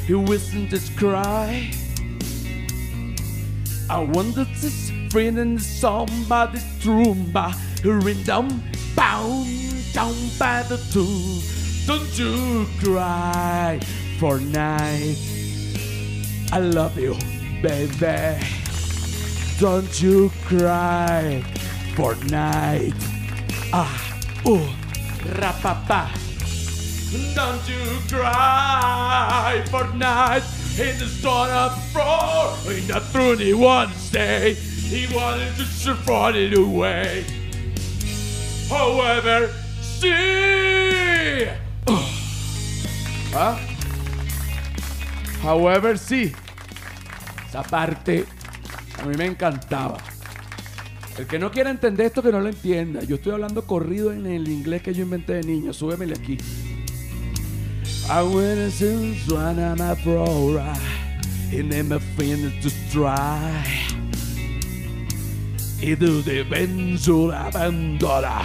he 0.08 0.16
listened 0.16 0.72
to 0.72 0.80
cry. 0.96 1.72
I 3.88 4.00
wonder 4.00 4.46
this 4.46 4.92
friend 5.12 5.38
in 5.38 5.60
somebody's 5.60 6.64
trumba, 6.82 7.54
hearing 7.84 8.24
them 8.24 8.64
bound 8.96 9.94
down 9.94 10.16
by 10.40 10.64
the 10.64 10.78
tomb. 10.92 11.44
Don't 11.86 12.18
you 12.18 12.66
cry 12.84 13.80
for 14.20 14.40
night. 14.40 15.18
I 16.52 16.60
love 16.60 16.98
you, 16.98 17.16
baby. 17.62 18.42
Don't 19.60 20.02
you 20.02 20.32
cry 20.46 21.44
for 21.96 22.16
night. 22.26 22.94
Ah, 23.72 24.20
oh, 24.46 24.76
rapapa. 25.34 26.10
Don't 27.34 27.68
you 27.68 28.00
cry 28.10 29.64
for 29.70 29.88
night 29.96 30.44
in 30.78 30.98
the 31.00 31.08
storm 31.08 31.50
of 31.50 31.72
floor 31.92 32.56
in 32.74 32.88
the 32.88 33.00
21 33.12 33.90
day. 34.12 34.54
He 34.54 35.08
wanted 35.16 35.56
to 35.56 35.96
throw 36.04 36.28
it 36.28 36.58
away. 36.58 37.26
However, 38.70 39.50
sí. 39.82 41.48
¿Ah? 43.34 43.58
However, 45.42 45.98
sí. 45.98 46.34
Esa 47.48 47.64
parte 47.64 48.26
a 49.00 49.06
mí 49.06 49.16
me 49.16 49.26
encantaba. 49.26 50.15
El 51.18 51.28
que 51.28 51.40
no 51.40 51.50
quiera 51.50 51.72
entender 51.72 52.08
esto, 52.08 52.22
que 52.22 52.32
no 52.32 52.42
lo 52.42 52.50
entienda. 52.50 53.02
Yo 53.04 53.16
estoy 53.16 53.32
hablando 53.32 53.66
corrido 53.66 54.12
en 54.12 54.26
el 54.26 54.50
inglés 54.50 54.82
que 54.82 54.94
yo 54.94 55.04
inventé 55.04 55.36
de 55.36 55.44
niño. 55.44 55.72
Súbemele 55.72 56.14
aquí. 56.14 56.38
I 58.08 58.22
went 58.22 58.72
since 58.72 59.32
one 59.32 59.60
of 59.60 59.80
my 59.80 59.96
pro 60.04 60.60
and 61.52 61.72
then 61.72 61.88
my 61.88 62.00
fingers 62.18 62.54
to 62.62 62.70
try. 62.92 63.64
Y 65.82 65.96
benzo 65.96 67.30
la 67.30 67.50
bandora. 67.50 68.44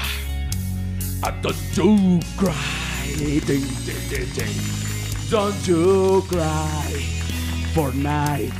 I 1.22 1.30
don't 1.42 1.56
you 1.74 2.20
cry. 2.36 2.54
Ding, 3.18 3.40
ding, 3.46 3.64
ding, 4.08 4.28
ding. 4.34 4.54
Don't 5.28 5.66
you 5.66 6.22
cry. 6.28 7.02
For 7.74 7.92
night. 7.94 8.52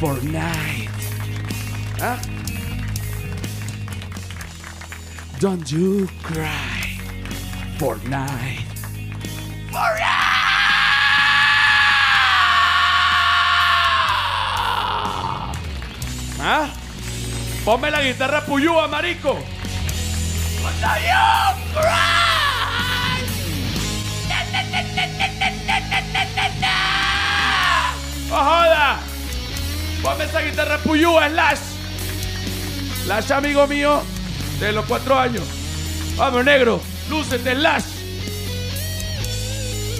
For 0.00 0.20
night. 0.24 0.88
¿Ah? 2.00 2.33
Don't 5.40 5.70
you 5.70 6.06
cry. 6.22 6.98
For 7.78 7.96
night. 8.08 8.64
For 9.70 9.92
night. 9.98 10.44
¿Ah? 16.40 16.68
Ponme 17.64 17.90
la 17.90 18.02
guitarra 18.02 18.44
puyúa, 18.46 18.86
marico. 18.88 19.38
Don't 20.62 21.02
you 21.02 21.20
cry. 21.74 22.24
¡No 28.28 28.36
joda! 28.36 28.98
Ponme 30.02 30.24
esa 30.24 30.40
guitarra 30.40 30.78
puyúa, 30.78 31.28
Slash. 31.28 31.58
Slash, 33.04 33.30
amigo 33.32 33.66
mío, 33.66 34.02
de 34.60 34.72
los 34.72 34.84
cuatro 34.86 35.18
años. 35.18 35.44
Vamos, 36.16 36.44
negro, 36.44 36.80
lúcete, 37.08 37.54
Slash. 37.54 37.84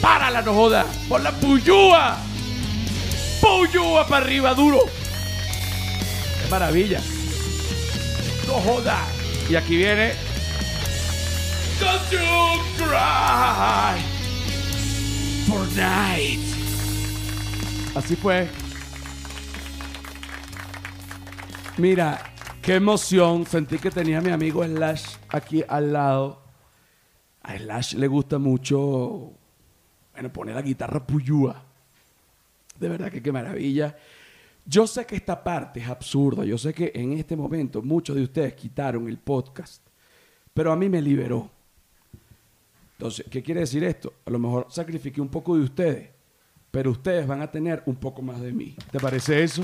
Párala, 0.01 0.43
no 0.43 0.55
joda. 0.55 0.87
Pon 1.09 1.25
la 1.25 1.33
puyúa. 1.33 2.17
Puyúa 3.41 4.07
para 4.07 4.25
arriba, 4.25 4.55
duro. 4.55 4.81
Qué 6.43 6.51
maravilla. 6.51 7.01
No 8.47 8.55
joda. 8.61 8.99
Y 9.49 9.57
aquí 9.57 9.77
viene. 9.77 10.13
Don't 11.81 12.11
you 12.11 12.19
cry 12.77 14.01
for 15.49 15.67
night. 15.77 16.41
Así 17.95 18.17
fue. 18.17 18.49
Mira, 21.77 22.34
qué 22.65 22.77
emoción. 22.77 23.45
Sentí 23.47 23.79
que 23.79 23.91
tenía 23.91 24.19
a 24.19 24.23
mi 24.23 24.31
amigo 24.31 24.65
Slash 24.65 25.17
aquí 25.29 25.63
al 25.69 25.93
lado. 25.93 26.43
A 27.43 27.57
Slash 27.59 27.95
le 27.95 28.07
gusta 28.07 28.39
mucho, 28.39 29.33
bueno, 30.13 30.33
poner 30.33 30.55
la 30.55 30.63
guitarra 30.63 31.07
puyúa. 31.07 31.63
De 32.79 32.89
verdad 32.89 33.13
que 33.13 33.23
qué 33.23 33.31
maravilla. 33.31 33.97
Yo 34.65 34.87
sé 34.87 35.05
que 35.05 35.17
esta 35.17 35.45
parte 35.45 35.81
es 35.81 35.89
absurda. 35.89 36.45
Yo 36.45 36.57
sé 36.57 36.73
que 36.73 36.91
en 36.95 37.13
este 37.13 37.37
momento 37.37 37.83
muchos 37.83 38.17
de 38.17 38.23
ustedes 38.23 38.55
quitaron 38.55 39.09
el 39.09 39.19
podcast. 39.19 39.83
Pero 40.55 40.73
a 40.73 40.77
mí 40.77 40.89
me 40.89 41.03
liberó. 41.03 41.51
Entonces, 42.97 43.27
¿qué 43.31 43.43
quiere 43.43 43.61
decir 43.61 43.85
esto? 43.85 44.15
A 44.25 44.31
lo 44.31 44.39
mejor 44.39 44.69
sacrifiqué 44.71 45.21
un 45.21 45.29
poco 45.29 45.57
de 45.57 45.65
ustedes, 45.65 46.09
pero 46.71 46.93
ustedes 46.93 47.27
van 47.27 47.43
a 47.43 47.51
tener 47.51 47.83
un 47.87 47.97
poco 47.97 48.23
más 48.23 48.41
de 48.41 48.53
mí. 48.53 48.75
¿Te 48.91 49.01
parece 49.01 49.43
eso? 49.43 49.63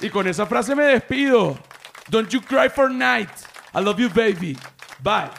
Y 0.00 0.08
con 0.08 0.26
esa 0.26 0.46
frase 0.46 0.74
me 0.74 0.84
despido. 0.84 1.58
Don't 2.10 2.32
you 2.32 2.40
cry 2.40 2.68
for 2.68 2.88
night. 2.88 3.30
I 3.74 3.80
love 3.80 4.00
you, 4.00 4.08
baby. 4.08 4.56
Bye. 5.02 5.30